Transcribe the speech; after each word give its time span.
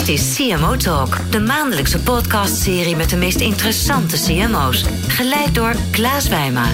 Dit 0.00 0.08
is 0.08 0.34
CMO 0.36 0.76
Talk, 0.76 1.30
de 1.30 1.40
maandelijkse 1.40 1.98
podcastserie 1.98 2.96
met 2.96 3.10
de 3.10 3.16
meest 3.16 3.40
interessante 3.40 4.16
CMO's. 4.16 4.84
Geleid 5.08 5.54
door 5.54 5.74
Klaas 5.90 6.28
Wijma. 6.28 6.64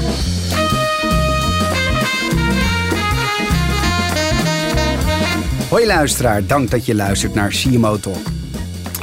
Hoi 5.68 5.86
luisteraar, 5.86 6.47
dank 6.47 6.70
dat 6.70 6.86
je 6.86 6.94
luistert 6.94 7.34
naar 7.34 7.49
CMO 7.49 7.99
Talk. 7.99 8.27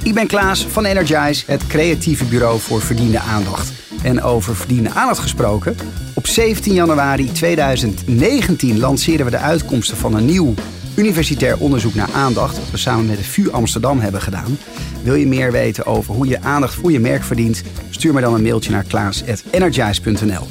Ik 0.04 0.14
ben 0.14 0.28
Klaas 0.28 0.66
van 0.66 0.86
Energize, 0.86 1.44
het 1.48 1.68
creatieve 1.68 2.26
bureau 2.26 2.60
voor 2.60 2.82
verdiende 2.82 3.20
aandacht. 3.20 3.72
En 4.04 4.22
over 4.22 4.56
verdiende 4.56 4.90
aandacht 4.90 5.20
gesproken. 5.20 5.76
Op 6.14 6.28
17 6.28 6.74
januari 6.74 7.32
2019 7.32 8.80
lanceerden 8.80 9.26
we 9.26 9.32
de 9.32 9.38
uitkomsten 9.38 9.98
van 9.98 10.16
een 10.16 10.26
nieuw 10.26 10.54
universitair 10.96 11.58
onderzoek 11.58 11.94
naar 11.94 12.10
aandacht. 12.14 12.56
Dat 12.56 12.72
we 12.72 12.78
samen 12.78 13.06
met 13.06 13.18
de 13.18 13.24
VU 13.24 13.52
Amsterdam 13.52 14.00
hebben 14.00 14.22
gedaan. 14.22 14.58
Wil 15.04 15.16
je 15.16 15.28
meer 15.28 15.52
weten 15.52 15.86
over 15.86 16.14
hoe 16.14 16.28
je 16.28 16.42
aandacht 16.42 16.74
voor 16.74 16.92
je 16.92 17.00
merk 17.00 17.24
verdient? 17.24 17.64
Stuur 17.90 18.14
me 18.14 18.22
dan 18.22 18.34
een 18.34 18.42
mailtje 18.42 18.72
naar 18.72 18.84
klaas.energize.nl. 18.84 20.48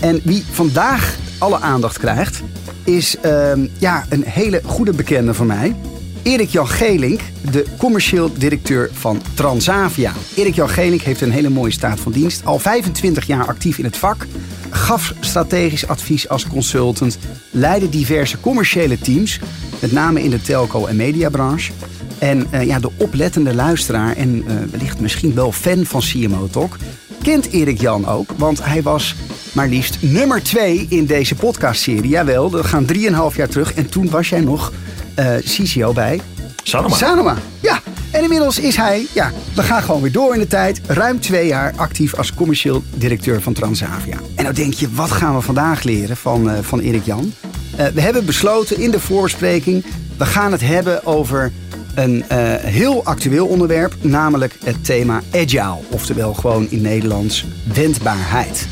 En 0.00 0.20
wie 0.24 0.44
vandaag 0.50 1.16
alle 1.38 1.60
aandacht 1.60 1.98
krijgt, 1.98 2.42
is 2.84 3.16
ehm, 3.20 3.66
ja, 3.78 4.06
een 4.08 4.24
hele 4.26 4.60
goede 4.64 4.92
bekende 4.92 5.34
van 5.34 5.46
mij. 5.46 5.76
Erik 6.22 6.48
Jan 6.48 6.68
Gelink, 6.68 7.20
de 7.50 7.64
commercieel 7.78 8.32
directeur 8.32 8.90
van 8.92 9.22
Transavia. 9.34 10.12
Erik 10.36 10.54
Jan 10.54 10.68
Gelink 10.68 11.00
heeft 11.00 11.20
een 11.20 11.30
hele 11.30 11.48
mooie 11.48 11.72
staat 11.72 12.00
van 12.00 12.12
dienst. 12.12 12.44
Al 12.44 12.58
25 12.58 13.26
jaar 13.26 13.46
actief 13.46 13.78
in 13.78 13.84
het 13.84 13.96
vak. 13.96 14.26
Gaf 14.70 15.14
strategisch 15.20 15.88
advies 15.88 16.28
als 16.28 16.46
consultant. 16.46 17.18
Leidde 17.50 17.88
diverse 17.88 18.40
commerciële 18.40 18.98
teams. 18.98 19.40
Met 19.80 19.92
name 19.92 20.22
in 20.22 20.30
de 20.30 20.42
telco- 20.42 20.86
en 20.86 20.96
mediabranche. 20.96 21.72
En 22.18 22.46
uh, 22.52 22.62
ja, 22.62 22.78
de 22.78 22.90
oplettende 22.96 23.54
luisteraar 23.54 24.16
en 24.16 24.36
uh, 24.36 24.54
wellicht 24.70 25.00
misschien 25.00 25.34
wel 25.34 25.52
fan 25.52 25.84
van 25.84 26.00
CMO 26.00 26.48
Talk... 26.50 26.76
kent 27.22 27.50
Erik 27.50 27.80
Jan 27.80 28.06
ook, 28.06 28.30
want 28.36 28.64
hij 28.64 28.82
was 28.82 29.14
maar 29.52 29.68
liefst 29.68 29.98
nummer 30.00 30.42
2 30.42 30.86
in 30.88 31.06
deze 31.06 31.34
podcastserie. 31.34 32.08
Jawel, 32.08 32.50
we 32.50 32.64
gaan 32.64 32.86
3,5 32.92 33.36
jaar 33.36 33.48
terug. 33.48 33.74
En 33.74 33.88
toen 33.88 34.10
was 34.10 34.28
jij 34.28 34.40
nog 34.40 34.72
uh, 35.18 35.34
CCO 35.36 35.92
bij... 35.92 36.20
Sanoma. 36.62 36.96
Sanoma, 36.96 37.36
ja. 37.60 37.82
En 38.16 38.22
inmiddels 38.22 38.58
is 38.58 38.76
hij, 38.76 39.06
ja, 39.12 39.32
we 39.54 39.62
gaan 39.62 39.82
gewoon 39.82 40.02
weer 40.02 40.12
door 40.12 40.34
in 40.34 40.40
de 40.40 40.46
tijd, 40.46 40.80
ruim 40.86 41.20
twee 41.20 41.46
jaar 41.46 41.72
actief 41.76 42.14
als 42.14 42.34
commercieel 42.34 42.82
directeur 42.94 43.42
van 43.42 43.52
Transavia. 43.52 44.18
En 44.34 44.42
nou 44.42 44.54
denk 44.54 44.72
je, 44.72 44.90
wat 44.90 45.10
gaan 45.10 45.34
we 45.34 45.40
vandaag 45.40 45.82
leren 45.82 46.16
van, 46.16 46.50
uh, 46.50 46.58
van 46.60 46.80
Erik 46.80 47.04
Jan? 47.04 47.32
Uh, 47.78 47.86
we 47.86 48.00
hebben 48.00 48.24
besloten 48.24 48.80
in 48.80 48.90
de 48.90 49.00
voorbespreking, 49.00 49.84
we 50.16 50.24
gaan 50.26 50.52
het 50.52 50.60
hebben 50.60 51.06
over 51.06 51.52
een 51.94 52.16
uh, 52.16 52.24
heel 52.54 53.04
actueel 53.04 53.46
onderwerp, 53.46 53.94
namelijk 54.00 54.54
het 54.64 54.84
thema 54.84 55.22
agile. 55.32 55.78
Oftewel 55.90 56.34
gewoon 56.34 56.66
in 56.70 56.80
Nederlands 56.80 57.46
wendbaarheid. 57.74 58.68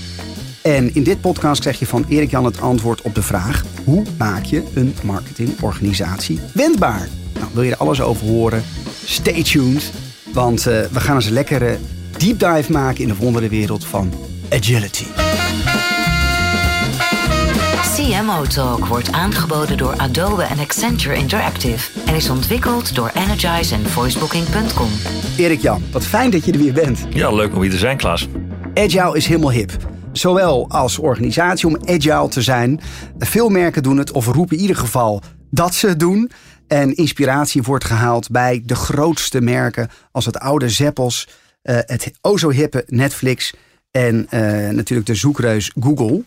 En 0.62 0.94
in 0.94 1.02
dit 1.02 1.20
podcast 1.20 1.60
krijg 1.60 1.78
je 1.78 1.86
van 1.86 2.04
Erik 2.08 2.30
Jan 2.30 2.44
het 2.44 2.60
antwoord 2.60 3.02
op 3.02 3.14
de 3.14 3.22
vraag: 3.22 3.64
hoe 3.84 4.02
maak 4.18 4.44
je 4.44 4.62
een 4.74 4.94
marketingorganisatie 5.02 6.40
wendbaar? 6.52 7.08
Nou, 7.34 7.46
wil 7.52 7.62
je 7.62 7.70
er 7.70 7.76
alles 7.76 8.00
over 8.00 8.26
horen? 8.26 8.64
Stay 9.04 9.42
tuned, 9.42 9.92
want 10.32 10.66
uh, 10.66 10.80
we 10.92 11.00
gaan 11.00 11.14
eens 11.14 11.26
een 11.26 11.32
lekkere 11.32 11.78
deep 12.18 12.38
dive 12.38 12.72
maken 12.72 13.00
in 13.00 13.08
de 13.08 13.16
wonderenwereld 13.16 13.84
van 13.84 14.12
agility. 14.50 15.04
CMO 17.96 18.42
Talk 18.42 18.86
wordt 18.86 19.12
aangeboden 19.12 19.76
door 19.76 19.94
Adobe 19.96 20.42
en 20.42 20.58
Accenture 20.58 21.16
Interactive 21.16 22.00
en 22.06 22.14
is 22.14 22.30
ontwikkeld 22.30 22.94
door 22.94 23.10
Energize 23.14 23.74
en 23.74 23.86
voicebooking.com. 23.86 24.88
Erik 25.36 25.60
Jan, 25.60 25.82
wat 25.92 26.06
fijn 26.06 26.30
dat 26.30 26.44
je 26.44 26.52
er 26.52 26.58
weer 26.58 26.72
bent. 26.72 27.06
Ja, 27.10 27.32
leuk 27.32 27.54
om 27.54 27.62
hier 27.62 27.70
te 27.70 27.78
zijn, 27.78 27.96
Klaas. 27.96 28.28
Agile 28.74 29.16
is 29.16 29.26
helemaal 29.26 29.50
hip. 29.50 29.72
Zowel 30.12 30.70
als 30.70 30.98
organisatie 30.98 31.66
om 31.66 31.78
agile 31.84 32.28
te 32.28 32.42
zijn. 32.42 32.80
Veel 33.18 33.48
merken 33.48 33.82
doen 33.82 33.98
het 33.98 34.12
of 34.12 34.26
roepen 34.26 34.56
in 34.56 34.62
ieder 34.62 34.76
geval 34.76 35.22
dat 35.50 35.74
ze 35.74 35.88
het 35.88 36.00
doen. 36.00 36.30
En 36.66 36.96
inspiratie 36.96 37.62
wordt 37.62 37.84
gehaald 37.84 38.30
bij 38.30 38.62
de 38.64 38.74
grootste 38.74 39.40
merken 39.40 39.90
als 40.12 40.26
het 40.26 40.38
oude 40.38 40.68
Zeppels, 40.68 41.28
uh, 41.62 41.78
het 41.80 42.12
o 42.20 42.36
zo 42.36 42.50
hippe 42.50 42.84
Netflix 42.86 43.52
en 43.90 44.26
uh, 44.30 44.40
natuurlijk 44.68 45.06
de 45.06 45.14
zoekreus 45.14 45.72
Google. 45.80 46.24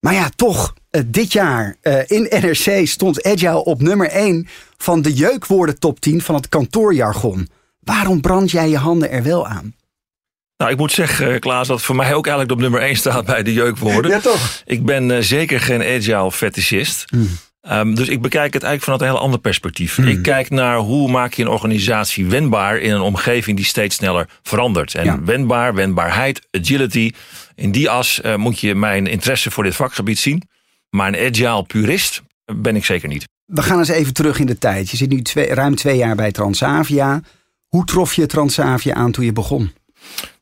Maar 0.00 0.14
ja, 0.14 0.30
toch, 0.36 0.74
uh, 0.90 1.02
dit 1.06 1.32
jaar 1.32 1.76
in 2.06 2.26
NRC 2.30 2.86
stond 2.86 3.22
Agile 3.22 3.64
op 3.64 3.82
nummer 3.82 4.08
1 4.08 4.48
van 4.76 5.02
de 5.02 5.12
jeukwoorden 5.12 5.78
top 5.78 6.00
10 6.00 6.22
van 6.22 6.34
het 6.34 6.48
kantoorjargon. 6.48 7.48
Waarom 7.80 8.20
brand 8.20 8.50
jij 8.50 8.68
je 8.68 8.76
handen 8.76 9.10
er 9.10 9.22
wel 9.22 9.46
aan? 9.46 9.74
Nou, 10.56 10.70
ik 10.70 10.78
moet 10.78 10.92
zeggen, 10.92 11.40
Klaas, 11.40 11.68
dat 11.68 11.82
voor 11.82 11.96
mij 11.96 12.14
ook 12.14 12.26
eigenlijk 12.26 12.56
op 12.56 12.60
nummer 12.60 12.80
1 12.80 12.96
staat 12.96 13.24
bij 13.24 13.42
de 13.42 13.52
jeukwoorden. 13.52 14.10
Ja, 14.10 14.20
toch? 14.20 14.62
Ik 14.64 14.84
ben 14.84 15.24
zeker 15.24 15.60
geen 15.60 15.82
agile 15.82 16.32
fetischist. 16.32 17.12
Mm. 17.12 17.28
Um, 17.62 17.94
dus 17.94 18.08
ik 18.08 18.20
bekijk 18.20 18.52
het 18.54 18.62
eigenlijk 18.62 18.82
vanuit 18.82 19.00
een 19.00 19.08
heel 19.08 19.24
ander 19.24 19.40
perspectief. 19.40 19.98
Mm. 19.98 20.06
Ik 20.06 20.22
kijk 20.22 20.50
naar 20.50 20.76
hoe 20.76 21.10
maak 21.10 21.32
je 21.32 21.42
een 21.42 21.48
organisatie 21.48 22.26
wendbaar 22.26 22.78
in 22.78 22.94
een 22.94 23.00
omgeving 23.00 23.56
die 23.56 23.66
steeds 23.66 23.96
sneller 23.96 24.28
verandert. 24.42 24.94
En 24.94 25.04
ja. 25.04 25.22
wendbaar, 25.22 25.74
wendbaarheid, 25.74 26.46
agility. 26.50 27.12
In 27.54 27.72
die 27.72 27.90
as 27.90 28.20
uh, 28.24 28.36
moet 28.36 28.60
je 28.60 28.74
mijn 28.74 29.06
interesse 29.06 29.50
voor 29.50 29.64
dit 29.64 29.74
vakgebied 29.74 30.18
zien. 30.18 30.42
Maar 30.90 31.08
een 31.08 31.32
agile 31.32 31.62
purist 31.62 32.22
ben 32.44 32.76
ik 32.76 32.84
zeker 32.84 33.08
niet. 33.08 33.28
We 33.44 33.62
gaan 33.62 33.78
eens 33.78 33.88
even 33.88 34.14
terug 34.14 34.38
in 34.38 34.46
de 34.46 34.58
tijd. 34.58 34.90
Je 34.90 34.96
zit 34.96 35.08
nu 35.08 35.22
twee, 35.22 35.54
ruim 35.54 35.74
twee 35.74 35.96
jaar 35.96 36.16
bij 36.16 36.32
Transavia. 36.32 37.20
Hoe 37.68 37.84
trof 37.84 38.14
je 38.14 38.26
Transavia 38.26 38.94
aan 38.94 39.12
toen 39.12 39.24
je 39.24 39.32
begon? 39.32 39.72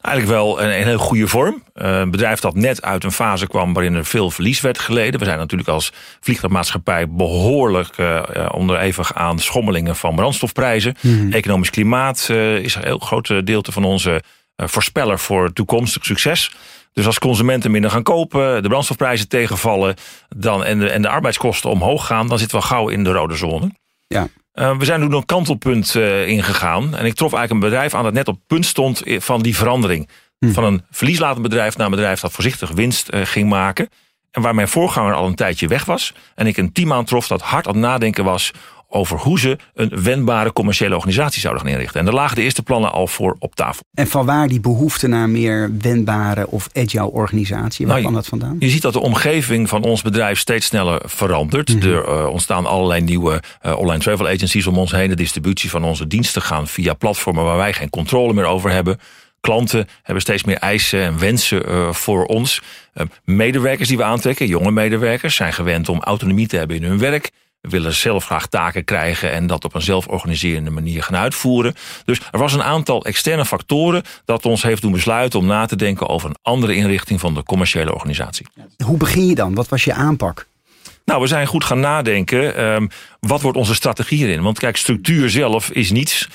Eigenlijk 0.00 0.38
wel 0.38 0.62
een, 0.62 0.80
een 0.80 0.86
heel 0.86 0.98
goede 0.98 1.28
vorm. 1.28 1.62
Uh, 1.74 1.98
een 1.98 2.10
bedrijf 2.10 2.40
dat 2.40 2.54
net 2.54 2.82
uit 2.82 3.04
een 3.04 3.12
fase 3.12 3.46
kwam 3.46 3.72
waarin 3.72 3.94
er 3.94 4.04
veel 4.04 4.30
verlies 4.30 4.60
werd 4.60 4.78
geleden. 4.78 5.20
We 5.20 5.26
zijn 5.26 5.38
natuurlijk 5.38 5.68
als 5.68 5.92
vliegtuigmaatschappij 6.20 7.08
behoorlijk 7.08 7.98
uh, 7.98 8.22
onderhevig 8.50 9.14
aan 9.14 9.38
schommelingen 9.38 9.96
van 9.96 10.14
brandstofprijzen. 10.14 10.96
Mm. 11.00 11.32
Economisch 11.32 11.70
klimaat 11.70 12.28
uh, 12.30 12.56
is 12.56 12.74
een 12.74 12.84
heel 12.84 12.98
groot 12.98 13.26
gedeelte 13.26 13.72
van 13.72 13.84
onze 13.84 14.22
voorspeller 14.56 15.18
voor 15.18 15.52
toekomstig 15.52 16.04
succes. 16.04 16.50
Dus 16.92 17.06
als 17.06 17.18
consumenten 17.18 17.70
minder 17.70 17.90
gaan 17.90 18.02
kopen, 18.02 18.62
de 18.62 18.68
brandstofprijzen 18.68 19.28
tegenvallen 19.28 19.94
dan, 20.28 20.64
en, 20.64 20.78
de, 20.78 20.90
en 20.90 21.02
de 21.02 21.08
arbeidskosten 21.08 21.70
omhoog 21.70 22.06
gaan, 22.06 22.28
dan 22.28 22.38
zitten 22.38 22.58
we 22.58 22.64
gauw 22.64 22.88
in 22.88 23.04
de 23.04 23.12
rode 23.12 23.36
zone. 23.36 23.70
Ja. 24.06 24.28
Uh, 24.56 24.78
we 24.78 24.84
zijn 24.84 25.00
toen 25.00 25.12
een 25.12 25.24
kantelpunt 25.24 25.94
uh, 25.94 26.28
ingegaan. 26.28 26.96
En 26.96 27.04
ik 27.04 27.14
trof 27.14 27.32
eigenlijk 27.32 27.64
een 27.64 27.70
bedrijf 27.70 27.94
aan 27.94 28.04
dat 28.04 28.12
net 28.12 28.28
op 28.28 28.34
het 28.34 28.46
punt 28.46 28.66
stond 28.66 29.02
van 29.04 29.42
die 29.42 29.56
verandering. 29.56 30.08
Hm. 30.38 30.52
Van 30.52 30.64
een 30.64 30.82
verlieslatend 30.90 31.42
bedrijf 31.42 31.76
naar 31.76 31.86
een 31.86 31.92
bedrijf 31.92 32.20
dat 32.20 32.32
voorzichtig 32.32 32.70
winst 32.70 33.08
uh, 33.14 33.20
ging 33.24 33.48
maken. 33.48 33.88
En 34.30 34.42
waar 34.42 34.54
mijn 34.54 34.68
voorganger 34.68 35.14
al 35.14 35.26
een 35.26 35.34
tijdje 35.34 35.68
weg 35.68 35.84
was. 35.84 36.14
En 36.34 36.46
ik 36.46 36.56
een 36.56 36.72
team 36.72 36.92
aantrof 36.92 37.26
dat 37.26 37.42
hard 37.42 37.66
aan 37.66 37.72
het 37.72 37.82
nadenken 37.82 38.24
was 38.24 38.52
over 38.88 39.18
hoe 39.18 39.38
ze 39.38 39.58
een 39.74 40.02
wendbare 40.02 40.52
commerciële 40.52 40.94
organisatie 40.94 41.40
zouden 41.40 41.62
gaan 41.62 41.72
inrichten. 41.72 42.00
En 42.00 42.06
daar 42.06 42.14
lagen 42.14 42.36
de 42.36 42.42
eerste 42.42 42.62
plannen 42.62 42.92
al 42.92 43.06
voor 43.06 43.36
op 43.38 43.54
tafel. 43.54 43.82
En 43.94 44.06
van 44.06 44.26
waar 44.26 44.48
die 44.48 44.60
behoefte 44.60 45.06
naar 45.06 45.28
meer 45.28 45.70
wendbare 45.80 46.46
of 46.46 46.68
agile 46.72 47.10
organisatie? 47.10 47.86
Waar 47.86 47.94
nou, 47.94 48.06
kwam 48.06 48.14
dat 48.14 48.26
vandaan? 48.26 48.56
Je 48.58 48.68
ziet 48.68 48.82
dat 48.82 48.92
de 48.92 49.00
omgeving 49.00 49.68
van 49.68 49.82
ons 49.82 50.02
bedrijf 50.02 50.38
steeds 50.38 50.66
sneller 50.66 51.02
verandert. 51.04 51.74
Mm 51.74 51.80
-hmm. 51.80 51.90
Er 51.90 52.08
uh, 52.08 52.26
ontstaan 52.26 52.66
allerlei 52.66 53.00
nieuwe 53.00 53.42
uh, 53.66 53.78
online 53.78 54.02
travel 54.02 54.28
agencies 54.28 54.66
om 54.66 54.78
ons 54.78 54.92
heen. 54.92 55.08
De 55.08 55.16
distributie 55.16 55.70
van 55.70 55.84
onze 55.84 56.06
diensten 56.06 56.42
gaan 56.42 56.66
via 56.66 56.94
platformen 56.94 57.44
waar 57.44 57.56
wij 57.56 57.72
geen 57.72 57.90
controle 57.90 58.32
meer 58.32 58.44
over 58.44 58.70
hebben. 58.70 58.98
Klanten 59.40 59.88
hebben 60.02 60.22
steeds 60.22 60.44
meer 60.44 60.56
eisen 60.56 61.02
en 61.02 61.18
wensen 61.18 61.70
uh, 61.70 61.92
voor 61.92 62.24
ons. 62.24 62.62
medewerkers 63.24 63.88
die 63.88 63.96
we 63.96 64.04
aantrekken, 64.04 64.46
jonge 64.46 64.70
medewerkers, 64.70 65.34
zijn 65.34 65.52
gewend 65.52 65.88
om 65.88 66.02
autonomie 66.02 66.46
te 66.46 66.56
hebben 66.56 66.76
in 66.76 66.82
hun 66.82 66.98
werk 66.98 67.30
willen 67.68 67.94
zelf 67.94 68.24
graag 68.24 68.46
taken 68.46 68.84
krijgen 68.84 69.32
en 69.32 69.46
dat 69.46 69.64
op 69.64 69.74
een 69.74 69.82
zelforganiserende 69.82 70.70
manier 70.70 71.02
gaan 71.02 71.16
uitvoeren. 71.16 71.74
Dus 72.04 72.20
er 72.30 72.38
was 72.38 72.52
een 72.52 72.62
aantal 72.62 73.04
externe 73.04 73.44
factoren 73.44 74.02
dat 74.24 74.44
ons 74.44 74.62
heeft 74.62 74.82
doen 74.82 74.92
besluiten 74.92 75.38
om 75.38 75.46
na 75.46 75.66
te 75.66 75.76
denken 75.76 76.08
over 76.08 76.28
een 76.28 76.36
andere 76.42 76.74
inrichting 76.74 77.20
van 77.20 77.34
de 77.34 77.42
commerciële 77.42 77.94
organisatie. 77.94 78.46
Hoe 78.84 78.96
begin 78.96 79.26
je 79.26 79.34
dan? 79.34 79.54
Wat 79.54 79.68
was 79.68 79.84
je 79.84 79.92
aanpak? 79.92 80.46
Nou, 81.04 81.20
we 81.20 81.26
zijn 81.26 81.46
goed 81.46 81.64
gaan 81.64 81.80
nadenken. 81.80 82.64
Um, 82.64 82.88
wat 83.20 83.40
wordt 83.40 83.58
onze 83.58 83.74
strategie 83.74 84.18
hierin? 84.18 84.42
Want 84.42 84.58
kijk, 84.58 84.76
structuur 84.76 85.30
zelf 85.30 85.70
is 85.70 85.90
niets. 85.90 86.28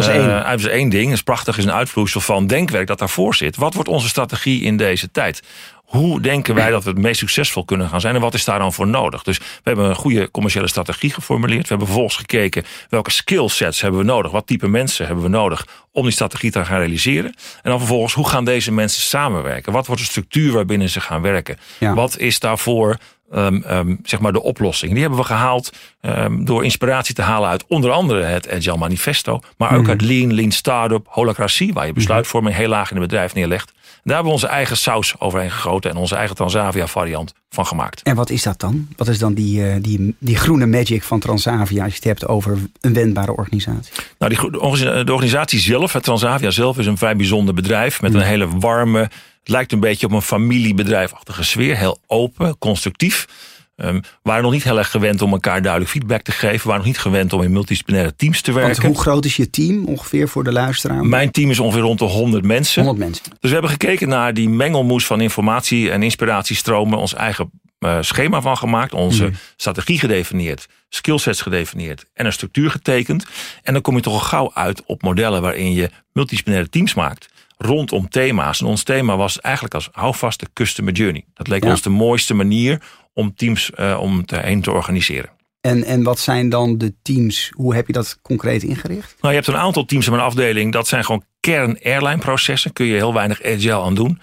Dat 0.00 0.08
is 0.08 0.20
één. 0.20 0.28
Uh, 0.28 0.50
dat 0.50 0.58
is 0.58 0.66
één 0.66 0.88
ding. 0.88 1.04
Dat 1.04 1.14
is 1.14 1.22
prachtig, 1.22 1.58
is 1.58 1.64
een 1.64 1.72
uitvloeisel 1.72 2.20
van 2.20 2.46
denkwerk 2.46 2.86
dat 2.86 2.98
daarvoor 2.98 3.34
zit. 3.34 3.56
Wat 3.56 3.74
wordt 3.74 3.88
onze 3.88 4.08
strategie 4.08 4.62
in 4.62 4.76
deze 4.76 5.10
tijd? 5.10 5.42
Hoe 5.86 6.20
denken 6.20 6.54
wij 6.54 6.70
dat 6.70 6.84
we 6.84 6.90
het 6.90 6.98
meest 6.98 7.18
succesvol 7.18 7.64
kunnen 7.64 7.88
gaan 7.88 8.00
zijn 8.00 8.14
en 8.14 8.20
wat 8.20 8.34
is 8.34 8.44
daar 8.44 8.58
dan 8.58 8.72
voor 8.72 8.86
nodig? 8.86 9.22
Dus 9.22 9.38
we 9.38 9.44
hebben 9.62 9.84
een 9.84 9.94
goede 9.94 10.30
commerciële 10.30 10.68
strategie 10.68 11.12
geformuleerd. 11.12 11.62
We 11.62 11.68
hebben 11.68 11.86
vervolgens 11.86 12.16
gekeken 12.16 12.64
welke 12.88 13.10
skillsets 13.10 13.80
hebben 13.80 14.00
we 14.00 14.06
nodig, 14.06 14.30
wat 14.30 14.46
type 14.46 14.68
mensen 14.68 15.06
hebben 15.06 15.24
we 15.24 15.30
nodig 15.30 15.66
om 15.92 16.02
die 16.02 16.12
strategie 16.12 16.50
te 16.50 16.64
gaan 16.64 16.78
realiseren. 16.78 17.34
En 17.62 17.70
dan 17.70 17.78
vervolgens, 17.78 18.14
hoe 18.14 18.28
gaan 18.28 18.44
deze 18.44 18.72
mensen 18.72 19.02
samenwerken? 19.02 19.72
Wat 19.72 19.86
wordt 19.86 20.02
de 20.02 20.08
structuur 20.08 20.52
waarbinnen 20.52 20.88
ze 20.88 21.00
gaan 21.00 21.22
werken? 21.22 21.58
Ja. 21.78 21.94
Wat 21.94 22.18
is 22.18 22.38
daarvoor 22.38 22.96
ehm, 23.32 23.62
ehm, 23.62 23.94
zeg 24.02 24.20
maar 24.20 24.32
de 24.32 24.42
oplossing. 24.42 24.92
Die 24.92 25.00
hebben 25.00 25.18
we 25.18 25.24
gehaald 25.24 25.72
ehm, 26.00 26.44
door 26.44 26.64
inspiratie 26.64 27.14
te 27.14 27.22
halen 27.22 27.48
uit 27.48 27.64
onder 27.66 27.90
andere 27.90 28.22
het 28.22 28.50
Agile 28.50 28.76
Manifesto. 28.76 29.40
Maar 29.58 29.74
ook 29.74 29.80
Mhm. 29.82 29.90
uit 29.90 30.00
Lean, 30.02 30.34
Lean 30.34 30.50
Startup, 30.50 31.06
Holacracy. 31.08 31.72
Waar 31.72 31.86
je 31.86 31.92
besluitvorming 31.92 32.54
heel 32.56 32.68
laag 32.68 32.90
in 32.90 32.96
het 32.96 33.08
bedrijf 33.08 33.34
neerlegt. 33.34 33.72
Daar 34.06 34.14
hebben 34.14 34.32
we 34.32 34.40
onze 34.40 34.54
eigen 34.54 34.76
saus 34.76 35.20
overheen 35.20 35.50
gegoten. 35.50 35.90
En 35.90 35.96
onze 35.96 36.14
eigen 36.14 36.36
Transavia 36.36 36.86
variant 36.86 37.32
van 37.48 37.66
gemaakt. 37.66 38.02
En 38.02 38.14
wat 38.14 38.30
is 38.30 38.42
dat 38.42 38.60
dan? 38.60 38.88
Wat 38.96 39.08
is 39.08 39.18
dan 39.18 39.34
die, 39.34 39.66
eh, 39.66 39.76
die, 39.80 40.14
die 40.18 40.36
groene 40.36 40.66
magic 40.66 41.02
van 41.02 41.20
Transavia 41.20 41.82
als 41.82 41.92
je 41.92 41.98
het 41.98 42.04
hebt 42.04 42.26
over 42.26 42.58
een 42.80 42.92
wendbare 42.92 43.36
organisatie? 43.36 43.92
Nou, 44.18 44.34
die, 44.34 44.50
de 44.50 44.60
organisa- 44.60 45.04
de 45.04 45.12
organisatie 45.12 45.58
zelf, 45.58 45.92
het 45.92 46.02
Transavia 46.02 46.50
zelf, 46.50 46.78
is 46.78 46.86
een 46.86 46.98
vrij 46.98 47.16
bijzonder 47.16 47.54
bedrijf. 47.54 48.02
Met 48.02 48.14
een 48.14 48.20
hele 48.20 48.48
warme, 48.58 49.00
het 49.00 49.48
lijkt 49.48 49.72
een 49.72 49.80
beetje 49.80 50.06
op 50.06 50.12
een 50.12 50.22
familiebedrijfachtige 50.22 51.44
sfeer. 51.44 51.76
Heel 51.76 51.98
open, 52.06 52.58
constructief. 52.58 53.26
We 53.76 54.00
waren 54.22 54.42
nog 54.42 54.52
niet 54.52 54.64
heel 54.64 54.78
erg 54.78 54.90
gewend 54.90 55.22
om 55.22 55.32
elkaar 55.32 55.62
duidelijk 55.62 55.90
feedback 55.92 56.22
te 56.22 56.32
geven. 56.32 56.66
Waren 56.66 56.76
nog 56.76 56.86
niet 56.86 56.98
gewend 56.98 57.32
om 57.32 57.42
in 57.42 57.52
multidisciplinaire 57.52 58.16
teams 58.16 58.40
te 58.40 58.52
Want 58.52 58.66
werken. 58.66 58.86
hoe 58.86 58.98
groot 58.98 59.24
is 59.24 59.36
je 59.36 59.50
team 59.50 59.84
ongeveer 59.84 60.28
voor 60.28 60.44
de 60.44 60.52
luisteraar? 60.52 61.04
Mijn 61.04 61.30
team 61.30 61.50
is 61.50 61.58
ongeveer 61.60 61.82
rond 61.82 61.98
de 61.98 62.04
100 62.04 62.44
mensen. 62.44 62.84
100 62.84 63.04
mensen. 63.06 63.24
Dus 63.24 63.36
we 63.40 63.48
hebben 63.52 63.70
gekeken 63.70 64.08
naar 64.08 64.34
die 64.34 64.48
mengelmoes 64.48 65.06
van 65.06 65.20
informatie 65.20 65.90
en 65.90 66.02
inspiratiestromen. 66.02 66.98
Ons 66.98 67.14
eigen 67.14 67.50
eh, 67.78 67.98
schema 68.00 68.40
van 68.40 68.56
gemaakt. 68.56 68.92
Onze 68.92 69.30
strategie 69.56 69.98
gedefinieerd. 69.98 70.66
Skillsets 70.88 71.40
gedefinieerd. 71.42 72.04
En 72.14 72.26
een 72.26 72.32
structuur 72.32 72.70
getekend. 72.70 73.26
En 73.62 73.72
dan 73.72 73.82
kom 73.82 73.94
je 73.96 74.02
toch 74.02 74.12
al 74.12 74.18
gauw 74.20 74.50
uit 74.54 74.82
op 74.86 75.02
modellen 75.02 75.42
waarin 75.42 75.72
je 75.72 75.90
multidisciplinaire 76.12 76.70
teams 76.70 76.94
maakt. 76.94 77.28
Rondom 77.58 78.08
thema's. 78.08 78.60
En 78.60 78.66
ons 78.66 78.82
thema 78.82 79.16
was 79.16 79.40
eigenlijk 79.40 79.74
als 79.74 79.88
houvast 79.92 80.40
de 80.40 80.46
customer 80.52 80.92
journey. 80.92 81.24
Dat 81.34 81.48
leek 81.48 81.64
Ja. 81.64 81.70
ons 81.70 81.82
de 81.82 81.90
mooiste 81.90 82.34
manier 82.34 82.82
om 83.16 83.34
teams 83.34 83.70
eh, 83.70 83.98
om 84.00 84.26
te, 84.26 84.36
heen 84.36 84.60
te 84.60 84.70
organiseren. 84.70 85.30
En, 85.60 85.84
en 85.84 86.02
wat 86.02 86.18
zijn 86.18 86.48
dan 86.48 86.78
de 86.78 86.94
teams? 87.02 87.50
Hoe 87.54 87.74
heb 87.74 87.86
je 87.86 87.92
dat 87.92 88.18
concreet 88.22 88.62
ingericht? 88.62 89.14
Nou, 89.20 89.34
je 89.34 89.40
hebt 89.40 89.46
een 89.46 89.62
aantal 89.62 89.84
teams 89.84 90.06
in 90.06 90.12
mijn 90.12 90.24
afdeling. 90.24 90.72
Dat 90.72 90.86
zijn 90.86 91.04
gewoon 91.04 91.24
kern 91.40 91.78
airline 91.82 92.18
processen. 92.18 92.72
Kun 92.72 92.86
je 92.86 92.94
heel 92.94 93.14
weinig 93.14 93.42
agile 93.42 93.80
aan 93.82 93.94
doen. 93.94 94.20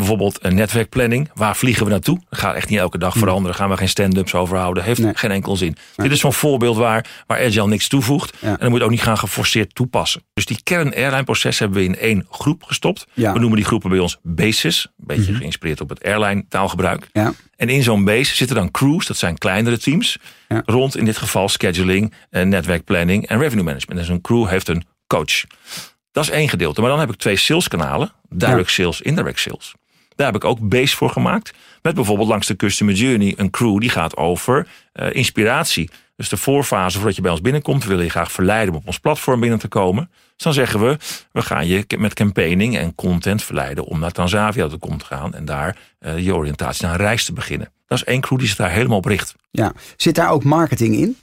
Bijvoorbeeld 0.00 0.38
een 0.44 0.54
netwerkplanning. 0.54 1.30
Waar 1.34 1.56
vliegen 1.56 1.84
we 1.84 1.90
naartoe? 1.90 2.20
Dat 2.30 2.38
gaat 2.38 2.54
echt 2.54 2.68
niet 2.68 2.78
elke 2.78 2.98
dag 2.98 3.16
veranderen. 3.16 3.56
Gaan 3.56 3.68
we 3.70 3.76
geen 3.76 3.88
stand-ups 3.88 4.34
overhouden. 4.34 4.84
Heeft 4.84 5.00
Nee. 5.00 5.14
geen 5.14 5.30
enkel 5.30 5.56
zin. 5.56 5.76
Dit 5.96 6.10
is 6.10 6.20
zo'n 6.20 6.32
voorbeeld 6.32 6.76
waar, 6.76 7.06
waar 7.26 7.38
agile 7.44 7.66
niks 7.66 7.88
toevoegt. 7.88 8.36
Ja. 8.40 8.48
En 8.48 8.56
dan 8.58 8.68
moet 8.70 8.78
je 8.78 8.84
ook 8.84 8.90
niet 8.90 9.02
gaan 9.02 9.18
geforceerd 9.18 9.74
toepassen. 9.74 10.22
Dus 10.34 10.46
die 10.46 10.60
kern 10.62 10.94
airline 10.94 11.24
processen 11.24 11.64
hebben 11.64 11.82
we 11.82 11.88
in 11.88 11.98
één 11.98 12.26
groep 12.30 12.62
gestopt. 12.62 13.06
Ja. 13.12 13.32
We 13.32 13.38
noemen 13.38 13.56
die 13.56 13.66
groepen 13.66 13.90
bij 13.90 13.98
ons 13.98 14.18
bases. 14.22 14.84
Een 14.98 15.06
beetje 15.06 15.34
geïnspireerd 15.34 15.80
op 15.80 15.88
het 15.88 16.04
airline 16.04 16.44
taalgebruik. 16.48 17.08
Ja. 17.12 17.32
En 17.56 17.68
in 17.68 17.82
zo'n 17.82 18.04
base 18.04 18.34
zitten 18.36 18.56
dan 18.56 18.70
crews, 18.70 19.06
dat 19.06 19.16
zijn 19.16 19.38
kleinere 19.38 19.78
teams. 19.78 20.18
Rond 20.48 20.96
in 20.96 21.04
dit 21.04 21.16
geval 21.16 21.48
scheduling, 21.48 22.14
eh, 22.30 22.42
netwerkplanning 22.44 23.26
en 23.26 23.38
revenue 23.38 23.64
management. 23.64 24.00
Dus 24.00 24.08
een 24.08 24.20
crew 24.20 24.48
heeft 24.48 24.68
een 24.68 24.84
coach. 25.06 25.44
Dat 26.12 26.24
is 26.24 26.30
één 26.30 26.48
gedeelte. 26.48 26.80
Maar 26.80 26.90
dan 26.90 26.98
heb 27.00 27.10
ik 27.10 27.16
twee 27.16 27.36
saleskanalen. 27.36 28.12
Direct 28.28 28.70
sales, 28.70 29.00
indirect 29.00 29.40
sales. 29.40 29.74
Daar 30.16 30.26
heb 30.26 30.36
ik 30.36 30.44
ook 30.44 30.68
base 30.68 30.96
voor 30.96 31.10
gemaakt. 31.10 31.52
Met 31.82 31.94
bijvoorbeeld 31.94 32.28
langs 32.28 32.46
de 32.46 32.56
customer 32.56 32.94
journey 32.94 33.34
een 33.36 33.50
crew 33.50 33.80
die 33.80 33.90
gaat 33.90 34.16
over 34.16 34.66
eh, 34.92 35.14
inspiratie. 35.14 35.90
Dus 36.16 36.28
de 36.28 36.36
voorfase 36.36 36.96
voordat 36.96 37.16
je 37.16 37.22
bij 37.22 37.30
ons 37.30 37.40
binnenkomt, 37.40 37.84
willen 37.84 38.04
je 38.04 38.10
graag 38.10 38.32
verleiden 38.32 38.74
om 38.74 38.80
op 38.80 38.86
ons 38.86 38.98
platform 38.98 39.40
binnen 39.40 39.58
te 39.58 39.68
komen. 39.68 40.10
Dus 40.34 40.44
dan 40.44 40.52
zeggen 40.52 40.80
we, 40.80 40.96
we 41.32 41.42
gaan 41.42 41.66
je 41.66 41.84
met 41.98 42.14
campaigning 42.14 42.76
en 42.76 42.94
content 42.94 43.42
verleiden 43.42 43.84
om 43.84 43.98
naar 43.98 44.12
Transavia 44.12 44.68
te 44.68 44.76
komen 44.76 44.98
te 44.98 45.04
gaan. 45.04 45.34
En 45.34 45.44
daar 45.44 45.76
eh, 45.98 46.18
je 46.18 46.34
oriëntatie 46.34 46.84
naar 46.84 46.94
een 46.94 47.06
reis 47.06 47.24
te 47.24 47.32
beginnen. 47.32 47.72
Dat 47.86 47.98
is 47.98 48.04
één 48.04 48.20
crew 48.20 48.38
die 48.38 48.48
zich 48.48 48.56
daar 48.56 48.70
helemaal 48.70 48.98
op 48.98 49.04
richt. 49.04 49.34
ja. 49.50 49.72
Zit 49.96 50.14
daar 50.14 50.30
ook 50.30 50.44
marketing 50.44 50.94
in? 50.94 51.16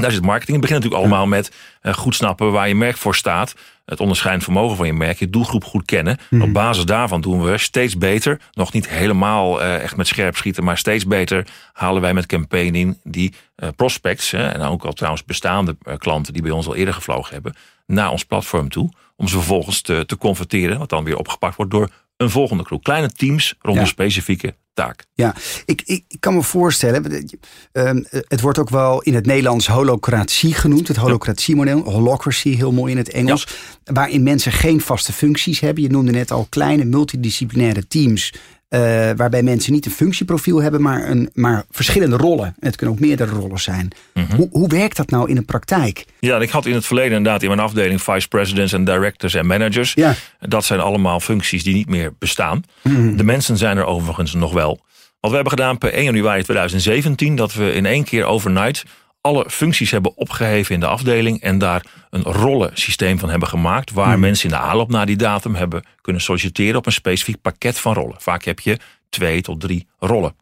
Daar 0.00 0.10
zit 0.12 0.22
marketing. 0.22 0.56
Het 0.56 0.66
begint 0.66 0.82
natuurlijk 0.82 1.10
allemaal 1.10 1.26
met 1.26 1.52
eh, 1.80 1.94
goed 1.94 2.14
snappen 2.14 2.52
waar 2.52 2.68
je 2.68 2.74
merk 2.74 2.96
voor 2.96 3.14
staat. 3.14 3.54
Het 3.84 4.00
onderscheidend 4.00 4.44
vermogen 4.44 4.76
van 4.76 4.86
je 4.86 4.92
merk. 4.92 5.18
Je 5.18 5.30
doelgroep 5.30 5.64
goed 5.64 5.84
kennen. 5.84 6.18
Op 6.40 6.52
basis 6.52 6.84
daarvan 6.84 7.20
doen 7.20 7.42
we 7.42 7.58
steeds 7.58 7.98
beter. 7.98 8.40
Nog 8.52 8.72
niet 8.72 8.88
helemaal 8.88 9.62
eh, 9.62 9.82
echt 9.82 9.96
met 9.96 10.06
scherp 10.06 10.36
schieten. 10.36 10.64
Maar 10.64 10.78
steeds 10.78 11.06
beter 11.06 11.46
halen 11.72 12.02
wij 12.02 12.14
met 12.14 12.26
campaigning 12.26 12.98
die 13.04 13.34
eh, 13.54 13.68
prospects. 13.76 14.30
hè, 14.30 14.48
en 14.48 14.60
ook 14.62 14.84
al 14.84 14.92
trouwens 14.92 15.24
bestaande 15.24 15.76
klanten 15.98 16.32
die 16.32 16.42
bij 16.42 16.50
ons 16.50 16.66
al 16.66 16.74
eerder 16.74 16.94
gevlogen 16.94 17.32
hebben. 17.32 17.54
Naar 17.86 18.10
ons 18.10 18.24
platform 18.24 18.68
toe. 18.68 18.92
Om 19.16 19.28
ze 19.28 19.36
vervolgens 19.36 19.80
te, 19.80 20.04
te 20.06 20.16
converteren. 20.18 20.78
Wat 20.78 20.88
dan 20.88 21.04
weer 21.04 21.16
opgepakt 21.16 21.56
wordt 21.56 21.70
door 21.70 21.90
een 22.16 22.30
volgende 22.30 22.64
groep. 22.64 22.82
Kleine 22.82 23.10
teams 23.10 23.54
rond 23.60 23.76
Ja. 23.76 23.82
een 23.82 23.88
specifieke 23.88 24.54
taak. 24.80 25.04
Ja, 25.14 25.34
ik, 25.64 25.82
ik, 25.84 26.04
ik 26.08 26.20
kan 26.20 26.34
me 26.34 26.42
voorstellen, 26.42 27.28
ehm, 27.72 28.02
het 28.10 28.40
wordt 28.40 28.58
ook 28.58 28.70
wel 28.70 29.02
in 29.02 29.14
het 29.14 29.26
Nederlands 29.26 29.66
holocratie 29.66 30.54
genoemd. 30.54 30.88
Het 30.88 30.96
holocratiemodel, 30.96 31.82
holocracy 31.82 32.56
heel 32.56 32.72
mooi 32.72 32.92
in 32.92 32.98
het 32.98 33.10
Engels. 33.10 33.46
Waarin 33.84 34.22
mensen 34.22 34.52
geen 34.52 34.80
vaste 34.80 35.12
functies 35.12 35.60
hebben. 35.60 35.82
Je 35.82 35.90
noemde 35.90 36.12
net 36.12 36.30
al 36.30 36.46
kleine 36.48 36.84
multidisciplinaire 36.84 37.86
teams. 37.86 38.32
Eh, 38.70 38.80
waarbij 39.16 39.42
mensen 39.42 39.72
niet 39.72 39.86
een 39.86 39.92
functieprofiel 39.92 40.62
hebben, 40.62 40.82
maar, 40.82 41.08
een, 41.08 41.30
maar 41.34 41.64
verschillende 41.70 42.16
rollen. 42.16 42.44
En 42.46 42.66
het 42.66 42.76
kunnen 42.76 42.94
ook 42.94 43.00
meerdere 43.00 43.30
rollen 43.30 43.58
zijn. 43.58 43.90
hoe, 44.36 44.48
hoe 44.50 44.68
werkt 44.68 44.96
dat 44.96 45.10
nou 45.10 45.28
in 45.28 45.34
de 45.34 45.42
praktijk? 45.42 46.04
Ja, 46.20 46.38
ik 46.38 46.50
had 46.50 46.66
in 46.66 46.74
het 46.74 46.86
verleden 46.86 47.16
inderdaad 47.16 47.42
in 47.42 47.48
mijn 47.48 47.60
afdeling 47.60 48.02
vice 48.02 48.28
presidents 48.28 48.72
en 48.72 48.84
directors 48.84 49.34
en 49.34 49.46
managers. 49.46 49.92
Ja. 49.94 50.14
Dat 50.40 50.64
zijn 50.64 50.80
allemaal 50.80 51.20
functies 51.20 51.62
die 51.62 51.74
niet 51.74 51.88
meer 51.88 52.12
bestaan. 52.18 52.62
Mhm. 52.82 53.16
De 53.16 53.24
mensen 53.24 53.56
zijn 53.56 53.76
er 53.76 53.84
overigens 53.84 54.34
nog 54.34 54.52
wel. 54.52 54.80
Wat 55.20 55.30
we 55.30 55.36
hebben 55.36 55.58
gedaan 55.58 55.78
per 55.78 55.92
1 55.92 56.04
januari 56.04 56.42
2017, 56.42 57.36
dat 57.36 57.54
we 57.54 57.72
in 57.72 57.86
één 57.86 58.04
keer 58.04 58.24
overnight 58.24 58.84
alle 59.20 59.44
functies 59.50 59.90
hebben 59.90 60.16
opgeheven 60.16 60.74
in 60.74 60.80
de 60.80 60.86
afdeling 60.86 61.40
en 61.40 61.58
daar 61.58 61.84
een 62.10 62.22
rollensysteem 62.22 63.18
van 63.18 63.30
hebben 63.30 63.48
gemaakt. 63.48 63.90
Waar 63.92 64.08
Mhm. 64.10 64.20
mensen 64.20 64.50
in 64.50 64.56
de 64.56 64.62
aanloop 64.62 64.90
naar 64.90 65.06
die 65.06 65.16
datum 65.16 65.54
hebben 65.54 65.84
kunnen 66.00 66.22
solliciteren 66.22 66.76
op 66.76 66.86
een 66.86 66.92
specifiek 66.92 67.40
pakket 67.42 67.78
van 67.78 67.94
rollen. 67.94 68.16
Vaak 68.20 68.44
heb 68.44 68.60
je 68.60 68.78
twee 69.08 69.40
tot 69.42 69.60
drie 69.60 69.86
rollen. 69.98 70.34